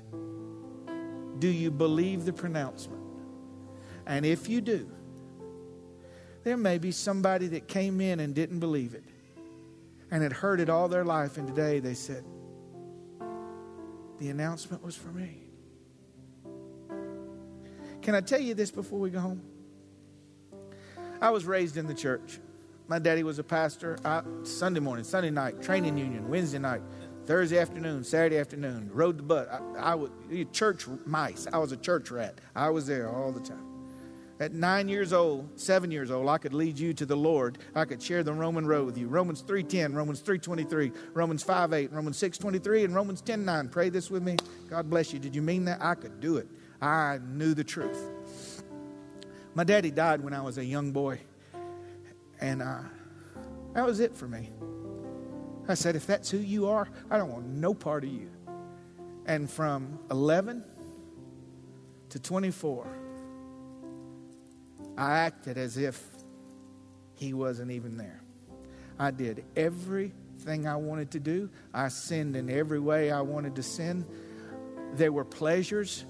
Do 1.38 1.48
you 1.48 1.70
believe 1.70 2.24
the 2.24 2.32
pronouncement? 2.32 3.02
And 4.06 4.24
if 4.24 4.48
you 4.48 4.60
do, 4.60 4.90
there 6.44 6.56
may 6.56 6.78
be 6.78 6.92
somebody 6.92 7.46
that 7.48 7.68
came 7.68 8.00
in 8.00 8.20
and 8.20 8.34
didn't 8.34 8.60
believe 8.60 8.94
it 8.94 9.04
and 10.10 10.22
had 10.22 10.32
heard 10.32 10.60
it 10.60 10.68
all 10.68 10.88
their 10.88 11.04
life, 11.04 11.38
and 11.38 11.46
today 11.46 11.80
they 11.80 11.94
said, 11.94 12.24
The 14.22 14.30
announcement 14.30 14.84
was 14.84 14.94
for 14.94 15.08
me. 15.08 15.36
Can 18.02 18.14
I 18.14 18.20
tell 18.20 18.40
you 18.40 18.54
this 18.54 18.70
before 18.70 19.00
we 19.00 19.10
go 19.10 19.18
home? 19.18 19.42
I 21.20 21.30
was 21.30 21.44
raised 21.44 21.76
in 21.76 21.88
the 21.88 21.94
church. 21.94 22.38
My 22.86 23.00
daddy 23.00 23.24
was 23.24 23.40
a 23.40 23.42
pastor. 23.42 23.98
I, 24.04 24.22
Sunday 24.44 24.78
morning, 24.78 25.04
Sunday 25.04 25.30
night, 25.30 25.60
training 25.60 25.98
union, 25.98 26.28
Wednesday 26.28 26.60
night, 26.60 26.82
Thursday 27.26 27.58
afternoon, 27.58 28.04
Saturday 28.04 28.38
afternoon, 28.38 28.90
rode 28.92 29.18
the 29.18 29.24
butt. 29.24 29.50
I, 29.50 29.90
I 29.90 29.94
was 29.96 30.10
church 30.52 30.86
mice. 31.04 31.48
I 31.52 31.58
was 31.58 31.72
a 31.72 31.76
church 31.76 32.12
rat. 32.12 32.40
I 32.54 32.70
was 32.70 32.86
there 32.86 33.10
all 33.10 33.32
the 33.32 33.40
time. 33.40 33.71
At 34.40 34.52
nine 34.52 34.88
years 34.88 35.12
old, 35.12 35.60
seven 35.60 35.90
years 35.90 36.10
old, 36.10 36.28
I 36.28 36.38
could 36.38 36.54
lead 36.54 36.78
you 36.78 36.92
to 36.94 37.06
the 37.06 37.16
Lord. 37.16 37.58
I 37.74 37.84
could 37.84 38.02
share 38.02 38.22
the 38.22 38.32
Roman 38.32 38.66
road 38.66 38.86
with 38.86 38.98
you. 38.98 39.06
Romans 39.08 39.42
3.10, 39.42 39.94
Romans 39.94 40.22
3.23, 40.22 40.92
Romans 41.14 41.44
5.8, 41.44 41.92
Romans 41.92 42.20
6.23, 42.20 42.84
and 42.84 42.94
Romans 42.94 43.22
10.9. 43.22 43.70
Pray 43.70 43.88
this 43.88 44.10
with 44.10 44.22
me. 44.22 44.36
God 44.68 44.90
bless 44.90 45.12
you. 45.12 45.18
Did 45.18 45.34
you 45.34 45.42
mean 45.42 45.64
that? 45.66 45.82
I 45.82 45.94
could 45.94 46.20
do 46.20 46.38
it. 46.38 46.48
I 46.80 47.18
knew 47.24 47.54
the 47.54 47.64
truth. 47.64 48.62
My 49.54 49.64
daddy 49.64 49.90
died 49.90 50.22
when 50.22 50.32
I 50.32 50.40
was 50.40 50.58
a 50.58 50.64
young 50.64 50.92
boy. 50.92 51.20
And 52.40 52.62
uh, 52.62 52.80
that 53.74 53.86
was 53.86 54.00
it 54.00 54.16
for 54.16 54.26
me. 54.26 54.50
I 55.68 55.74
said, 55.74 55.94
if 55.94 56.06
that's 56.06 56.30
who 56.30 56.38
you 56.38 56.68
are, 56.68 56.88
I 57.10 57.18
don't 57.18 57.30
want 57.30 57.46
no 57.46 57.72
part 57.72 58.02
of 58.02 58.10
you. 58.10 58.30
And 59.26 59.48
from 59.48 60.00
11 60.10 60.64
to 62.08 62.18
24, 62.18 63.01
I 64.96 65.18
acted 65.18 65.58
as 65.58 65.76
if 65.76 66.02
he 67.14 67.34
wasn't 67.34 67.70
even 67.70 67.96
there. 67.96 68.20
I 68.98 69.10
did 69.10 69.44
everything 69.56 70.66
I 70.66 70.76
wanted 70.76 71.10
to 71.12 71.20
do. 71.20 71.50
I 71.72 71.88
sinned 71.88 72.36
in 72.36 72.50
every 72.50 72.80
way 72.80 73.10
I 73.10 73.20
wanted 73.20 73.56
to 73.56 73.62
sin. 73.62 74.04
There 74.94 75.12
were 75.12 75.24
pleasures 75.24 76.04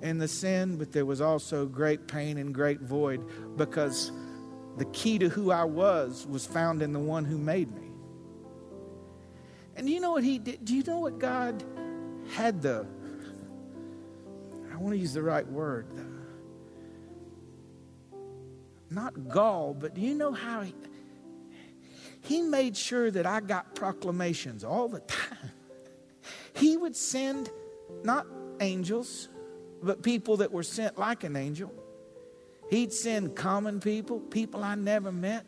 in 0.00 0.18
the 0.18 0.28
sin, 0.28 0.76
but 0.76 0.92
there 0.92 1.06
was 1.06 1.20
also 1.20 1.66
great 1.66 2.06
pain 2.06 2.38
and 2.38 2.54
great 2.54 2.80
void 2.80 3.24
because 3.56 4.12
the 4.76 4.84
key 4.86 5.18
to 5.18 5.28
who 5.28 5.50
I 5.50 5.64
was 5.64 6.26
was 6.26 6.46
found 6.46 6.82
in 6.82 6.92
the 6.92 6.98
one 6.98 7.24
who 7.24 7.38
made 7.38 7.74
me. 7.74 7.90
And 9.76 9.86
do 9.86 9.92
you 9.92 10.00
know 10.00 10.12
what 10.12 10.24
he 10.24 10.38
did? 10.38 10.64
Do 10.64 10.74
you 10.74 10.82
know 10.84 10.98
what 10.98 11.18
God 11.18 11.62
had 12.32 12.62
the, 12.62 12.86
I 14.72 14.76
want 14.76 14.94
to 14.94 14.98
use 14.98 15.12
the 15.12 15.22
right 15.22 15.46
word, 15.46 15.86
not 18.94 19.28
gall, 19.28 19.74
but 19.74 19.94
do 19.94 20.00
you 20.00 20.14
know 20.14 20.32
how 20.32 20.62
he, 20.62 20.74
he 22.22 22.42
made 22.42 22.76
sure 22.76 23.10
that 23.10 23.26
I 23.26 23.40
got 23.40 23.74
proclamations 23.74 24.64
all 24.64 24.88
the 24.88 25.00
time? 25.00 25.50
He 26.54 26.76
would 26.76 26.94
send 26.94 27.50
not 28.04 28.26
angels, 28.60 29.28
but 29.82 30.02
people 30.02 30.38
that 30.38 30.52
were 30.52 30.62
sent 30.62 30.98
like 30.98 31.24
an 31.24 31.36
angel. 31.36 31.72
He'd 32.70 32.92
send 32.92 33.36
common 33.36 33.80
people, 33.80 34.20
people 34.20 34.64
I 34.64 34.74
never 34.74 35.12
met. 35.12 35.44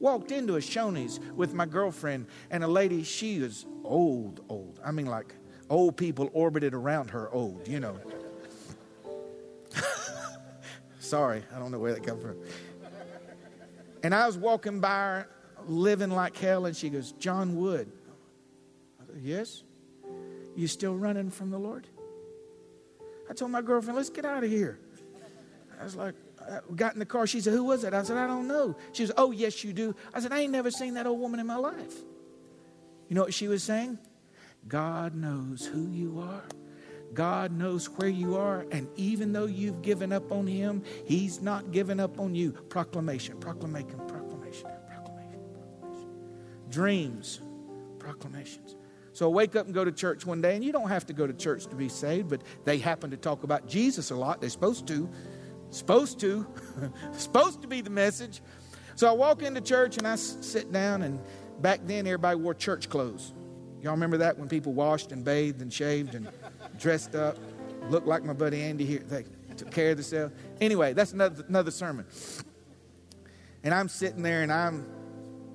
Walked 0.00 0.30
into 0.30 0.56
a 0.56 0.60
Shoney's 0.60 1.18
with 1.34 1.54
my 1.54 1.66
girlfriend, 1.66 2.26
and 2.50 2.62
a 2.62 2.68
lady, 2.68 3.02
she 3.02 3.40
was 3.40 3.66
old, 3.82 4.44
old. 4.48 4.80
I 4.84 4.92
mean, 4.92 5.06
like 5.06 5.34
old 5.70 5.96
people 5.96 6.30
orbited 6.32 6.74
around 6.74 7.10
her 7.10 7.32
old, 7.32 7.66
you 7.66 7.80
know. 7.80 7.98
Sorry, 11.08 11.42
I 11.54 11.58
don't 11.58 11.72
know 11.72 11.78
where 11.78 11.94
that 11.94 12.04
come 12.04 12.20
from. 12.20 12.36
And 14.02 14.14
I 14.14 14.26
was 14.26 14.36
walking 14.36 14.78
by 14.80 14.90
her, 14.90 15.28
living 15.66 16.10
like 16.10 16.36
hell, 16.36 16.66
and 16.66 16.76
she 16.76 16.90
goes, 16.90 17.12
John 17.12 17.56
Wood. 17.56 17.90
Said, 19.06 19.20
yes? 19.22 19.62
You 20.54 20.66
still 20.66 20.94
running 20.94 21.30
from 21.30 21.50
the 21.50 21.58
Lord? 21.58 21.86
I 23.30 23.32
told 23.32 23.50
my 23.50 23.62
girlfriend, 23.62 23.96
let's 23.96 24.10
get 24.10 24.26
out 24.26 24.44
of 24.44 24.50
here. 24.50 24.78
I 25.80 25.84
was 25.84 25.96
like, 25.96 26.14
I 26.40 26.60
got 26.76 26.92
in 26.92 26.98
the 26.98 27.06
car. 27.06 27.26
She 27.26 27.40
said, 27.40 27.52
Who 27.52 27.64
was 27.64 27.84
it? 27.84 27.94
I 27.94 28.02
said, 28.02 28.16
I 28.16 28.26
don't 28.26 28.48
know. 28.48 28.76
She 28.92 29.06
said, 29.06 29.14
Oh, 29.16 29.30
yes, 29.30 29.62
you 29.64 29.72
do. 29.72 29.94
I 30.14 30.20
said, 30.20 30.32
I 30.32 30.40
ain't 30.40 30.52
never 30.52 30.70
seen 30.70 30.94
that 30.94 31.06
old 31.06 31.20
woman 31.20 31.40
in 31.40 31.46
my 31.46 31.56
life. 31.56 31.94
You 33.08 33.16
know 33.16 33.22
what 33.22 33.34
she 33.34 33.48
was 33.48 33.62
saying? 33.62 33.98
God 34.66 35.14
knows 35.14 35.66
who 35.66 35.88
you 35.90 36.20
are. 36.20 36.42
God 37.14 37.52
knows 37.52 37.86
where 37.86 38.08
you 38.08 38.36
are, 38.36 38.66
and 38.70 38.88
even 38.96 39.32
though 39.32 39.46
you've 39.46 39.82
given 39.82 40.12
up 40.12 40.30
on 40.30 40.46
Him, 40.46 40.82
He's 41.04 41.40
not 41.40 41.72
given 41.72 42.00
up 42.00 42.20
on 42.20 42.34
you. 42.34 42.52
Proclamation, 42.52 43.38
proclamation, 43.38 43.98
proclamation, 44.06 44.68
proclamation, 44.86 45.40
proclamation. 45.66 46.08
Dreams, 46.68 47.40
proclamations. 47.98 48.76
So 49.12 49.28
wake 49.30 49.56
up 49.56 49.66
and 49.66 49.74
go 49.74 49.84
to 49.84 49.90
church 49.90 50.24
one 50.24 50.40
day, 50.40 50.54
and 50.54 50.64
you 50.64 50.70
don't 50.70 50.88
have 50.88 51.06
to 51.06 51.12
go 51.12 51.26
to 51.26 51.32
church 51.32 51.66
to 51.66 51.74
be 51.74 51.88
saved, 51.88 52.28
but 52.28 52.42
they 52.64 52.78
happen 52.78 53.10
to 53.10 53.16
talk 53.16 53.42
about 53.42 53.66
Jesus 53.66 54.10
a 54.10 54.14
lot. 54.14 54.40
They're 54.40 54.50
supposed 54.50 54.86
to. 54.86 55.08
Supposed 55.70 56.20
to. 56.20 56.46
supposed 57.12 57.60
to 57.62 57.68
be 57.68 57.80
the 57.80 57.90
message. 57.90 58.42
So 58.94 59.08
I 59.08 59.12
walk 59.12 59.42
into 59.42 59.60
church 59.60 59.96
and 59.96 60.06
I 60.06 60.14
sit 60.14 60.70
down, 60.70 61.02
and 61.02 61.20
back 61.60 61.80
then 61.84 62.06
everybody 62.06 62.38
wore 62.38 62.54
church 62.54 62.88
clothes. 62.88 63.32
Y'all 63.82 63.92
remember 63.92 64.18
that 64.18 64.38
when 64.38 64.48
people 64.48 64.72
washed 64.72 65.12
and 65.12 65.24
bathed 65.24 65.62
and 65.62 65.72
shaved 65.72 66.14
and 66.14 66.28
dressed 66.78 67.14
up? 67.14 67.36
Looked 67.88 68.06
like 68.06 68.24
my 68.24 68.32
buddy 68.32 68.62
Andy 68.62 68.84
here. 68.84 69.00
They 69.00 69.24
took 69.56 69.70
care 69.70 69.92
of 69.92 69.96
themselves. 69.96 70.34
Anyway, 70.60 70.92
that's 70.92 71.12
another, 71.12 71.44
another 71.48 71.70
sermon. 71.70 72.06
And 73.62 73.72
I'm 73.72 73.88
sitting 73.88 74.22
there 74.22 74.42
and 74.42 74.52
I'm 74.52 74.86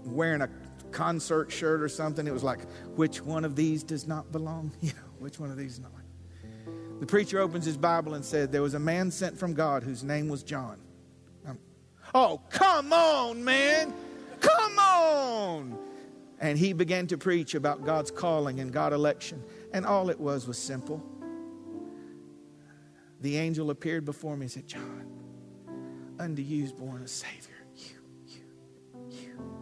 wearing 0.05 0.41
a 0.41 0.49
concert 0.91 1.51
shirt 1.51 1.81
or 1.81 1.89
something. 1.89 2.27
It 2.27 2.33
was 2.33 2.43
like, 2.43 2.69
which 2.95 3.21
one 3.21 3.45
of 3.45 3.55
these 3.55 3.83
does 3.83 4.07
not 4.07 4.31
belong? 4.31 4.71
You 4.81 4.89
know, 4.89 5.09
which 5.19 5.39
one 5.39 5.51
of 5.51 5.57
these 5.57 5.73
is 5.73 5.79
not? 5.79 5.91
The 6.99 7.07
preacher 7.07 7.39
opens 7.39 7.65
his 7.65 7.75
Bible 7.75 8.13
and 8.13 8.23
said, 8.23 8.51
There 8.51 8.61
was 8.61 8.75
a 8.75 8.79
man 8.79 9.11
sent 9.11 9.37
from 9.37 9.53
God 9.53 9.83
whose 9.83 10.03
name 10.03 10.29
was 10.29 10.41
John. 10.41 10.77
Um, 11.45 11.59
oh, 12.15 12.39
come 12.49 12.93
on, 12.93 13.43
man. 13.43 13.93
Come 14.39 14.79
on. 14.79 15.77
And 16.43 16.59
he 16.59 16.73
began 16.73 17.07
to 17.07 17.17
preach 17.17 17.55
about 17.55 17.85
God's 17.85 18.11
calling 18.11 18.59
and 18.59 18.69
God 18.69 18.91
election. 18.91 19.41
And 19.71 19.85
all 19.85 20.09
it 20.09 20.19
was 20.19 20.45
was 20.45 20.57
simple. 20.57 21.01
The 23.21 23.37
angel 23.37 23.69
appeared 23.69 24.03
before 24.03 24.35
me 24.35 24.43
and 24.43 24.51
said, 24.51 24.67
John, 24.67 25.07
unto 26.19 26.41
you 26.41 26.65
is 26.65 26.73
born 26.73 27.01
a 27.01 27.07
Savior. 27.07 27.55
You, 27.77 27.95
you, 28.27 28.41
you. 29.09 29.55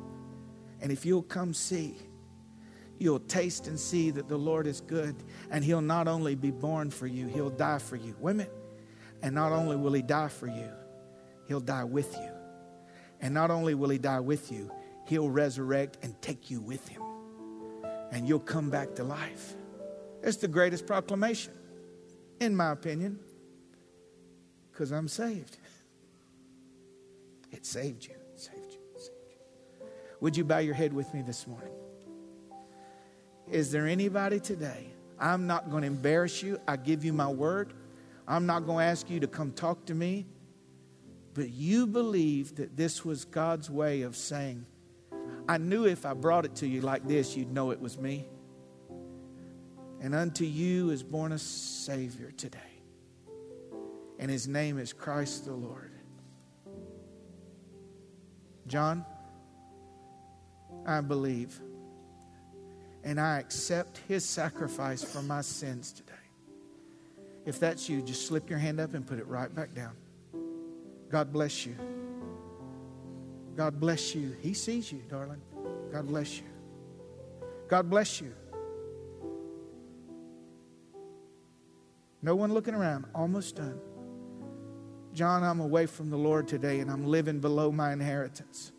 And 0.82 0.92
if 0.92 1.06
you'll 1.06 1.22
come 1.22 1.54
see, 1.54 1.98
you'll 2.98 3.20
taste 3.20 3.68
and 3.68 3.80
see 3.80 4.10
that 4.10 4.28
the 4.28 4.38
Lord 4.38 4.66
is 4.66 4.82
good. 4.82 5.16
And 5.52 5.64
He'll 5.64 5.82
not 5.82 6.08
only 6.08 6.34
be 6.34 6.50
born 6.50 6.90
for 6.90 7.06
you, 7.06 7.28
He'll 7.28 7.52
die 7.52 7.78
for 7.78 7.96
you. 7.96 8.16
Women, 8.20 8.48
and 9.22 9.36
not 9.36 9.52
only 9.52 9.76
will 9.76 9.94
He 9.94 10.02
die 10.02 10.30
for 10.30 10.48
you, 10.48 10.72
He'll 11.48 11.60
die 11.60 11.84
with 11.84 12.12
you. 12.18 12.32
And 13.20 13.36
not 13.36 13.52
only 13.52 13.76
will 13.76 13.90
He 13.90 14.00
die 14.00 14.20
with 14.20 14.52
you, 14.52 14.72
He'll 15.12 15.30
resurrect 15.30 15.98
and 16.04 16.20
take 16.22 16.50
you 16.50 16.62
with 16.62 16.88
Him. 16.88 17.02
And 18.14 18.26
you'll 18.26 18.40
come 18.40 18.70
back 18.70 18.96
to 18.96 19.04
life. 19.04 19.56
It's 20.24 20.38
the 20.38 20.48
greatest 20.48 20.88
proclamation, 20.88 21.52
in 22.40 22.56
my 22.56 22.72
opinion, 22.72 23.20
because 24.72 24.94
I'm 24.94 25.10
saved. 25.10 25.58
It 27.52 27.66
saved 27.66 28.06
you. 28.06 28.16
Saved 28.38 28.72
you. 28.72 28.80
Saved 28.96 29.12
you. 29.32 29.86
Would 30.22 30.38
you 30.38 30.46
bow 30.46 30.60
your 30.60 30.76
head 30.76 30.94
with 30.94 31.14
me 31.14 31.22
this 31.24 31.46
morning? 31.46 31.74
Is 33.52 33.70
there 33.70 33.88
anybody 33.88 34.40
today? 34.40 34.94
I'm 35.20 35.46
not 35.46 35.70
going 35.70 35.82
to 35.82 35.88
embarrass 35.88 36.42
you. 36.42 36.58
I 36.70 36.78
give 36.78 37.04
you 37.04 37.12
my 37.12 37.28
word. 37.28 37.74
I'm 38.30 38.46
not 38.46 38.66
going 38.66 38.86
to 38.86 38.90
ask 38.90 39.10
you 39.10 39.20
to 39.20 39.28
come 39.28 39.52
talk 39.52 39.88
to 39.88 39.94
me. 39.94 40.26
But 41.34 41.50
you 41.50 41.86
believe 41.86 42.56
that 42.56 42.78
this 42.78 43.04
was 43.04 43.26
God's 43.26 43.70
way 43.70 44.04
of 44.04 44.16
saying, 44.16 44.68
I 45.48 45.58
knew 45.58 45.86
if 45.86 46.06
I 46.06 46.14
brought 46.14 46.46
it 46.46 46.56
to 46.58 46.68
you 46.68 46.82
like 46.82 47.08
this, 47.08 47.36
you'd 47.36 47.52
know 47.52 47.72
it 47.72 47.80
was 47.80 47.98
me. 47.98 48.28
And 50.02 50.16
unto 50.16 50.46
you 50.46 50.90
is 50.90 51.04
born 51.04 51.32
a 51.32 51.38
Savior 51.38 52.32
today. 52.32 52.60
And 54.18 54.30
his 54.30 54.48
name 54.48 54.78
is 54.78 54.94
Christ 54.94 55.46
the 55.46 55.54
Lord. 55.54 55.92
John, 58.68 59.06
I 60.86 61.02
believe. 61.02 61.60
And 63.04 63.20
I 63.20 63.40
accept 63.40 64.00
his 64.08 64.24
sacrifice 64.24 65.04
for 65.04 65.22
my 65.22 65.42
sins 65.42 65.92
today. 65.92 66.14
If 67.46 67.60
that's 67.60 67.90
you, 67.90 68.02
just 68.02 68.28
slip 68.28 68.50
your 68.50 68.60
hand 68.60 68.80
up 68.80 68.94
and 68.94 69.06
put 69.06 69.20
it 69.20 69.28
right 69.28 69.54
back 69.54 69.74
down. 69.74 69.96
God 71.10 71.34
bless 71.34 71.66
you. 71.66 71.76
God 73.62 73.80
bless 73.80 74.16
you. 74.16 74.36
He 74.42 74.56
sees 74.56 74.92
you, 74.92 75.04
darling. 75.08 75.40
God 75.94 76.08
bless 76.08 76.40
you. 76.40 76.48
God 77.68 77.92
bless 77.92 78.20
you. 78.20 78.34
No 82.24 82.36
one 82.36 82.52
looking 82.56 82.74
around. 82.74 83.06
Almost 83.14 83.58
done. 83.58 83.80
John, 85.14 85.44
I'm 85.44 85.60
away 85.60 85.86
from 85.86 86.10
the 86.10 86.18
Lord 86.18 86.48
today 86.48 86.80
and 86.80 86.90
I'm 86.90 87.06
living 87.06 87.40
below 87.40 87.72
my 87.72 87.94
inheritance. 87.94 88.72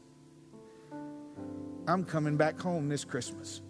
I'm 1.87 2.05
coming 2.05 2.37
back 2.37 2.59
home 2.59 2.88
this 2.88 3.05
Christmas. 3.05 3.62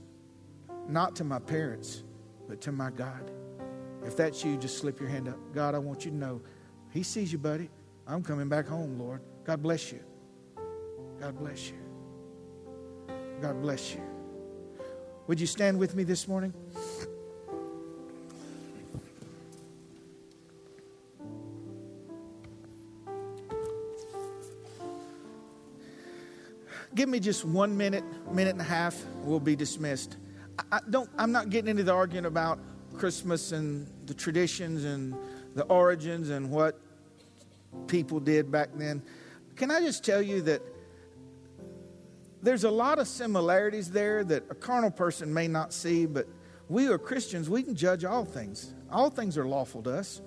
Not 0.89 1.15
to 1.17 1.25
my 1.25 1.41
parents, 1.41 2.05
but 2.49 2.63
to 2.63 2.73
my 2.73 2.89
God. 2.89 3.31
If 4.07 4.17
that's 4.17 4.43
you, 4.47 4.57
just 4.57 4.79
slip 4.79 4.99
your 4.99 5.11
hand 5.11 5.29
up. 5.29 5.37
God, 5.53 5.75
I 5.75 5.79
want 5.79 6.07
you 6.07 6.11
to 6.11 6.17
know 6.17 6.41
He 6.89 7.03
sees 7.03 7.31
you, 7.31 7.39
buddy. 7.39 7.69
I'm 8.07 8.23
coming 8.23 8.49
back 8.49 8.67
home, 8.67 8.99
Lord. 8.99 9.21
God 9.45 9.63
bless 9.63 9.93
you. 9.93 10.01
God 11.23 11.39
bless 11.39 11.69
you. 11.69 11.77
God 13.41 13.63
bless 13.63 13.95
you. 13.95 14.01
Would 15.29 15.39
you 15.39 15.47
stand 15.47 15.79
with 15.79 15.95
me 15.95 16.03
this 16.03 16.27
morning? 16.27 16.53
Give 26.93 27.09
me 27.09 27.21
just 27.21 27.45
one 27.45 27.77
minute, 27.77 28.03
minute 28.33 28.51
and 28.51 28.61
a 28.61 28.65
half, 28.65 29.01
we'll 29.23 29.39
be 29.39 29.55
dismissed. 29.55 30.17
I 30.73 30.81
don't, 30.91 31.09
I'm 31.17 31.31
not 31.31 31.51
getting 31.51 31.71
into 31.71 31.85
the 31.85 31.93
argument 31.93 32.27
about 32.27 32.59
Christmas 32.99 33.53
and 33.53 33.87
the 34.07 34.15
traditions 34.15 34.83
and 34.83 35.15
the 35.55 35.63
origins 35.67 36.31
and 36.31 36.51
what 36.51 36.81
people 37.87 38.19
did 38.19 38.51
back 38.51 38.71
then. 38.75 39.01
Can 39.55 39.71
I 39.71 39.79
just 39.79 40.05
tell 40.05 40.21
you 40.21 40.43
that 40.43 40.63
there's 42.43 42.65
a 42.65 42.71
lot 42.71 42.99
of 42.99 43.07
similarities 43.07 43.91
there 43.91 44.25
that 44.25 44.45
a 44.51 44.55
carnal 44.55 44.91
person 44.91 45.33
may 45.33 45.47
not 45.47 45.73
see, 45.73 46.07
but 46.07 46.29
we 46.69 46.89
are 46.89 46.99
Christians, 46.99 47.49
we 47.49 47.63
can 47.63 47.75
judge 47.75 48.05
all 48.05 48.25
things. 48.25 48.75
All 48.91 49.11
things 49.11 49.39
are 49.39 49.47
lawful 49.47 49.83
to 49.85 49.97
us. 49.97 50.21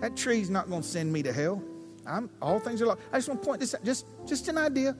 That 0.00 0.16
tree's 0.16 0.50
not 0.50 0.68
going 0.68 0.82
to 0.82 0.88
send 0.88 1.12
me 1.12 1.22
to 1.22 1.32
hell. 1.32 1.62
I'm, 2.06 2.30
all 2.40 2.58
things 2.58 2.80
are 2.80 2.86
lawful. 2.86 3.02
I 3.12 3.18
just 3.18 3.28
want 3.28 3.42
to 3.42 3.46
point 3.46 3.60
this 3.60 3.74
out, 3.74 3.84
just, 3.84 4.06
just 4.26 4.48
an 4.48 4.56
idea. 4.56 4.96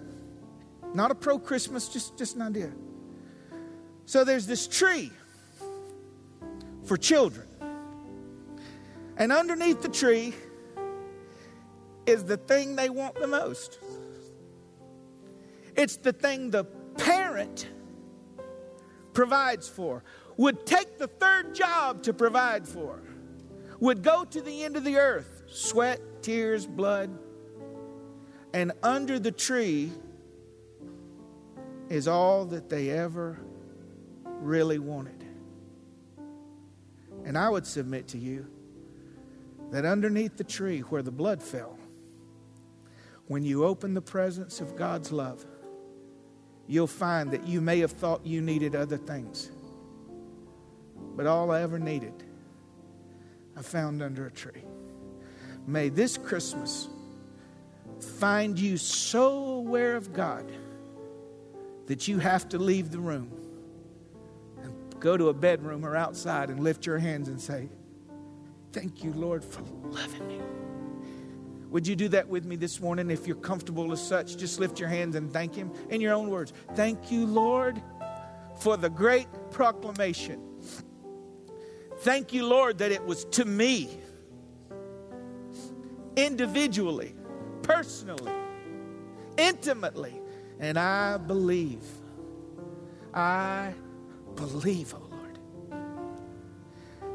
Not 0.95 1.11
a 1.11 1.15
pro 1.15 1.39
Christmas, 1.39 1.89
just, 1.89 2.19
just 2.19 2.37
an 2.37 2.43
idea. 2.43 2.73
So 4.05 4.25
there's 4.25 4.47
this 4.47 4.67
tree 4.67 5.11
for 6.85 6.97
children. 6.97 7.47
And 9.17 9.33
underneath 9.33 9.83
the 9.83 9.89
tree 9.89 10.35
is 12.07 12.25
the 12.25 12.37
thing 12.37 12.77
they 12.77 12.91
want 12.91 13.15
the 13.15 13.27
most. 13.27 13.79
It's 15.77 15.97
the 15.97 16.13
thing 16.13 16.51
the 16.51 16.65
parent 16.65 17.69
provides 19.13 19.69
for, 19.69 20.05
would 20.37 20.67
take 20.67 20.99
the 20.99 21.07
third 21.07 21.55
job 21.55 22.03
to 22.05 22.13
provide 22.13 22.67
for, 22.67 23.03
would 23.79 24.03
go 24.03 24.25
to 24.25 24.41
the 24.41 24.65
end 24.65 24.77
of 24.77 24.85
the 24.85 24.97
earth, 24.97 25.43
sweat, 25.49 26.01
tears, 26.23 26.67
blood, 26.67 27.11
and 28.53 28.73
under 28.83 29.19
the 29.19 29.31
tree 29.31 29.93
is 31.89 32.07
all 32.09 32.45
that 32.47 32.69
they 32.69 32.91
ever 32.91 33.39
really 34.25 34.79
wanted. 34.79 35.25
And 37.25 37.37
I 37.37 37.49
would 37.49 37.67
submit 37.67 38.09
to 38.09 38.19
you 38.19 38.47
that 39.71 39.85
underneath 39.85 40.37
the 40.37 40.45
tree 40.45 40.81
where 40.81 41.03
the 41.03 41.11
blood 41.11 41.43
fell, 41.43 41.79
when 43.27 43.45
you 43.45 43.65
open 43.65 43.95
the 43.95 44.01
presents 44.01 44.61
of 44.61 44.77
God's 44.77 45.13
love, 45.13 45.45
you'll 46.71 46.87
find 46.87 47.33
that 47.33 47.49
you 47.49 47.61
may 47.61 47.81
have 47.81 47.91
thought 47.91 48.25
you 48.25 48.41
needed 48.41 48.77
other 48.77 48.97
things. 48.97 49.51
But 51.17 51.27
all 51.27 51.51
I 51.51 51.63
ever 51.63 51.81
needed, 51.81 52.15
I 53.57 53.63
found 53.63 54.01
under 54.01 54.27
a 54.27 54.31
tree. 54.31 54.63
May 55.67 55.89
this 55.89 56.17
Christmas 56.17 56.89
find 58.21 58.57
you 58.57 58.77
so 58.77 59.33
aware 59.33 59.97
of 59.97 60.13
God 60.13 60.49
that 61.87 62.07
you 62.07 62.19
have 62.21 62.49
to 62.51 62.59
leave 62.59 62.93
the 62.93 63.01
room 63.01 63.33
and 64.63 64.73
go 65.01 65.17
to 65.17 65.29
a 65.29 65.35
bedroom 65.35 65.85
or 65.85 65.97
outside 65.97 66.51
and 66.51 66.61
lift 66.61 66.87
your 66.87 66.99
hands 66.99 67.29
and 67.29 67.41
say, 67.41 67.69
Thank 68.73 69.03
you, 69.03 69.13
Lord, 69.15 69.43
for 69.43 69.63
loving 69.91 70.29
me. 70.29 70.41
Would 71.71 71.87
you 71.87 71.95
do 71.95 72.09
that 72.09 72.29
with 72.29 72.45
me 72.45 72.57
this 72.57 72.81
morning? 72.81 73.11
If 73.11 73.27
you're 73.27 73.37
comfortable 73.37 73.93
as 73.93 74.07
such, 74.07 74.37
just 74.37 74.59
lift 74.59 74.81
your 74.81 74.89
hands 74.89 75.15
and 75.15 75.33
thank 75.33 75.55
Him 75.55 75.73
in 75.89 76.01
your 76.01 76.13
own 76.13 76.29
words. 76.29 76.53
Thank 76.75 77.13
you, 77.13 77.27
Lord, 77.27 77.81
for 78.59 78.77
the 78.77 78.91
great 78.91 79.29
proclamation. 79.53 80.41
Thank 81.99 82.33
you, 82.33 82.47
Lord, 82.47 82.79
that 82.79 82.91
it 82.91 83.05
was 83.05 83.25
to 83.27 83.45
me, 83.45 83.89
individually, 86.17 87.15
personally, 87.63 88.33
intimately. 89.37 90.21
And 90.59 90.79
I 90.79 91.19
believe, 91.19 91.85
I 93.15 93.75
believe, 94.35 94.95
oh. 94.95 95.10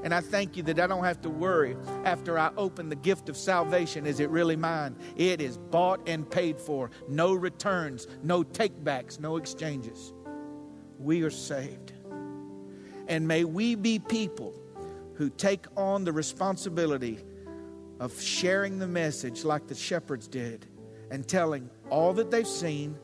And 0.06 0.14
I 0.14 0.22
thank 0.22 0.56
you 0.56 0.62
that 0.64 0.80
I 0.80 0.86
don't 0.86 1.04
have 1.04 1.20
to 1.24 1.32
worry 1.32 1.76
after 2.04 2.38
I 2.38 2.52
open 2.58 2.90
the 2.90 2.96
gift 2.96 3.28
of 3.28 3.36
salvation 3.36 4.06
is 4.06 4.20
it 4.20 4.30
really 4.30 4.56
mine? 4.56 4.96
It 5.16 5.42
is 5.42 5.58
bought 5.58 6.08
and 6.08 6.30
paid 6.30 6.60
for. 6.60 6.92
No 7.10 7.34
returns, 7.34 8.08
no 8.22 8.44
takebacks, 8.44 9.20
no 9.20 9.38
exchanges. 9.38 10.14
We 11.00 11.24
are 11.24 11.32
saved. 11.32 11.94
And 13.08 13.28
may 13.28 13.46
we 13.46 13.74
be 13.74 13.98
people 13.98 14.54
who 15.16 15.32
take 15.32 15.66
on 15.76 16.04
the 16.04 16.14
responsibility 16.14 17.18
of 18.00 18.22
sharing 18.22 18.78
the 18.78 18.88
message 18.88 19.44
like 19.44 19.66
the 19.66 19.74
shepherds 19.74 20.28
did 20.28 20.68
and 21.10 21.28
telling 21.28 21.68
all 21.90 22.14
that 22.14 22.30
they've 22.30 22.48
seen, 22.48 22.96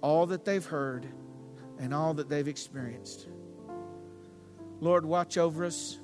all 0.00 0.26
that 0.26 0.44
they've 0.44 0.64
heard, 0.64 1.08
and 1.80 1.92
all 1.92 2.14
that 2.14 2.28
they've 2.28 2.46
experienced. 2.46 3.26
Lord, 4.80 5.04
watch 5.04 5.38
over 5.38 5.64
us. 5.64 5.98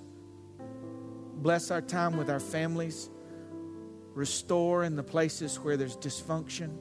Bless 1.41 1.71
our 1.71 1.81
time 1.81 2.17
with 2.17 2.29
our 2.29 2.41
families. 2.41 3.09
Restore 4.15 4.85
in 4.85 4.95
the 4.95 5.03
places 5.03 5.59
where 5.59 5.77
there's 5.77 5.97
dysfunction. 5.97 6.77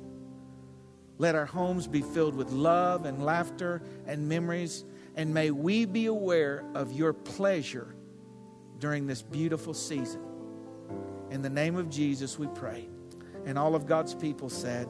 Let 1.18 1.36
our 1.36 1.46
homes 1.46 1.88
be 1.88 2.02
filled 2.02 2.36
with 2.36 2.52
love 2.52 3.06
and 3.06 3.24
laughter 3.24 3.82
and 4.06 4.28
memories. 4.28 4.84
And 5.16 5.34
may 5.34 5.52
we 5.52 5.86
be 5.86 6.08
aware 6.08 6.66
of 6.76 6.92
your 6.92 7.14
pleasure 7.14 7.96
during 8.80 9.08
this 9.08 9.22
beautiful 9.22 9.74
season. 9.74 10.22
In 11.32 11.42
the 11.42 11.50
name 11.50 11.76
of 11.76 11.90
Jesus, 11.90 12.38
we 12.38 12.48
pray. 12.48 12.90
And 13.46 13.58
all 13.58 13.76
of 13.76 13.86
God's 13.86 14.14
people 14.14 14.50
said, 14.50 14.88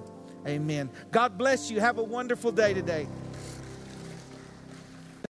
Amen. 0.47 0.89
God 1.11 1.37
bless 1.37 1.69
you. 1.69 1.79
Have 1.79 1.97
a 1.97 2.03
wonderful 2.03 2.51
day 2.51 2.73
today. 2.73 3.07